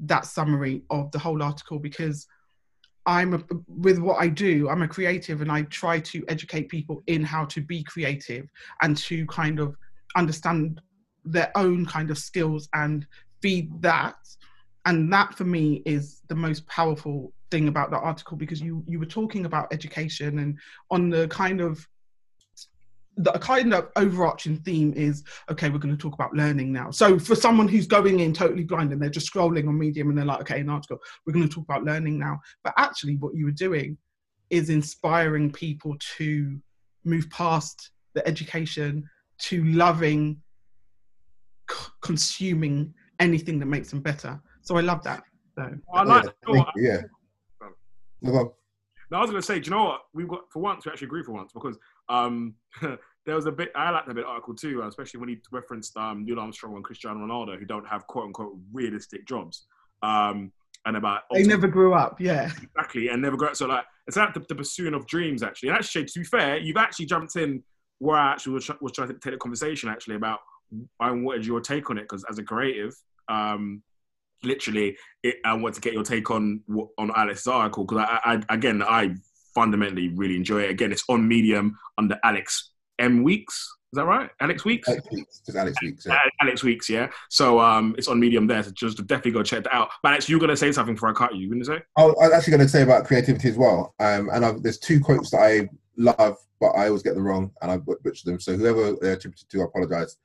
[0.00, 2.26] that summary of the whole article because
[3.06, 7.02] I'm a, with what I do, I'm a creative and I try to educate people
[7.06, 8.48] in how to be creative
[8.82, 9.74] and to kind of
[10.16, 10.80] understand
[11.24, 13.06] their own kind of skills and
[13.40, 14.16] feed that.
[14.86, 18.98] And that for me is the most powerful thing about the article because you you
[18.98, 20.58] were talking about education and
[20.90, 21.86] on the kind of
[23.16, 27.18] the kind of overarching theme is okay we're going to talk about learning now so
[27.18, 30.24] for someone who's going in totally blind and they're just scrolling on medium and they're
[30.24, 33.44] like okay an article we're going to talk about learning now but actually what you
[33.44, 33.96] were doing
[34.48, 36.58] is inspiring people to
[37.04, 39.04] move past the education
[39.38, 40.40] to loving
[41.70, 45.22] c- consuming anything that makes them better so i love that
[45.56, 46.24] so I like.
[46.24, 46.76] yeah, you know thank what?
[46.76, 47.00] you, yeah.
[48.22, 48.50] No, go on.
[49.10, 50.00] No, I was going to say, do you know what?
[50.14, 51.76] We've got for once we actually agree for once because
[52.10, 52.54] um,
[53.26, 53.70] there was a bit.
[53.74, 57.20] I liked that bit article too, especially when he referenced um, Neil Armstrong and Cristiano
[57.26, 59.66] Ronaldo, who don't have quote unquote realistic jobs,
[60.02, 60.52] um,
[60.86, 63.56] and about they never grew up yeah exactly and never grew up.
[63.56, 65.68] so like it's like the, the pursuing of dreams actually.
[65.68, 67.62] And actually, to be fair, you've actually jumped in
[67.98, 70.40] where I actually was, was trying to take the conversation actually about
[70.98, 72.94] I wanted your take on it because as a creative,
[73.28, 73.82] um,
[74.42, 78.42] literally, it, I want to get your take on what- on Alex's article because I,
[78.48, 79.14] I again I
[79.54, 80.70] fundamentally really enjoy it.
[80.70, 83.76] Again, it's on Medium under Alex M Weeks.
[83.92, 84.30] Is that right?
[84.40, 84.88] Alex Weeks.
[84.88, 86.06] Alex Weeks, just Alex Weeks.
[86.06, 86.14] Yeah.
[86.14, 87.08] Uh, Alex Weeks, yeah.
[87.28, 88.62] So um, it's on Medium there.
[88.62, 89.88] So just definitely go check that out.
[90.02, 91.40] But Alex, you were gonna say something before I cut you.
[91.40, 91.82] You gonna say?
[91.96, 93.94] I was actually going to say about creativity as well.
[93.98, 97.50] Um, and I've, there's two quotes that I love, but I always get them wrong
[97.62, 98.38] and I but- butcher them.
[98.38, 100.16] So whoever they're attributed to, I apologize.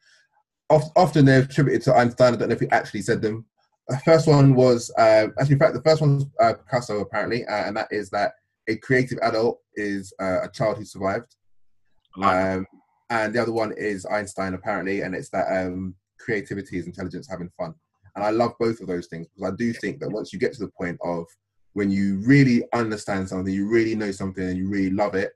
[0.69, 2.33] Oft, often they're attributed to Einstein.
[2.33, 3.45] I don't know if he actually said them.
[3.87, 7.45] The first one was uh, actually, in fact, the first one was uh, Picasso apparently,
[7.45, 8.33] uh, and that is that
[8.67, 11.35] a creative adult is uh, a child who survived.
[12.21, 12.65] Um,
[13.09, 17.49] and the other one is Einstein apparently, and it's that um, creativity is intelligence having
[17.57, 17.73] fun.
[18.15, 20.53] And I love both of those things because I do think that once you get
[20.53, 21.25] to the point of
[21.73, 25.33] when you really understand something, you really know something, and you really love it,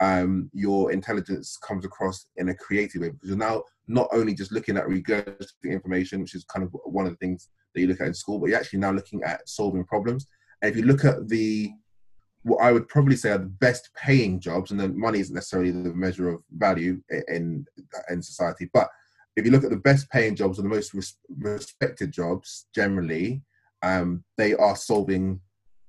[0.00, 4.50] um, your intelligence comes across in a creative way because you're now not only just
[4.50, 8.00] looking at regurgitating information, which is kind of one of the things that you look
[8.00, 10.26] at in school, but you're actually now looking at solving problems.
[10.60, 11.70] And if you look at the
[12.44, 15.70] what I would probably say are the best paying jobs, and then money isn't necessarily
[15.70, 17.66] the measure of value in
[18.10, 18.88] in society, but
[19.36, 23.42] if you look at the best paying jobs or the most res- respected jobs generally,
[23.82, 25.40] um, they are solving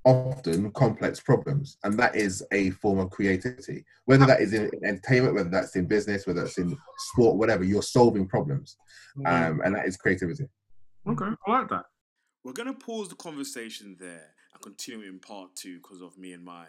[0.05, 3.85] often complex problems, and that is a form of creativity.
[4.05, 7.81] Whether that is in entertainment, whether that's in business, whether that's in sport, whatever, you're
[7.81, 8.77] solving problems,
[9.25, 10.45] um, and that is creativity.
[11.07, 11.85] okay, I like that.
[12.43, 14.32] We're going to pause the conversation there and
[14.63, 16.65] continue in part two because of me and my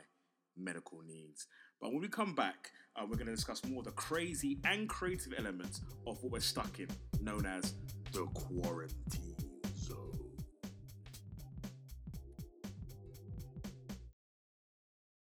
[0.57, 1.47] medical needs.
[1.81, 5.33] But when we come back, uh, we're going to discuss more the crazy and creative
[5.39, 6.89] elements of what we're stuck in,
[7.21, 7.75] known as
[8.13, 9.34] the quarantine.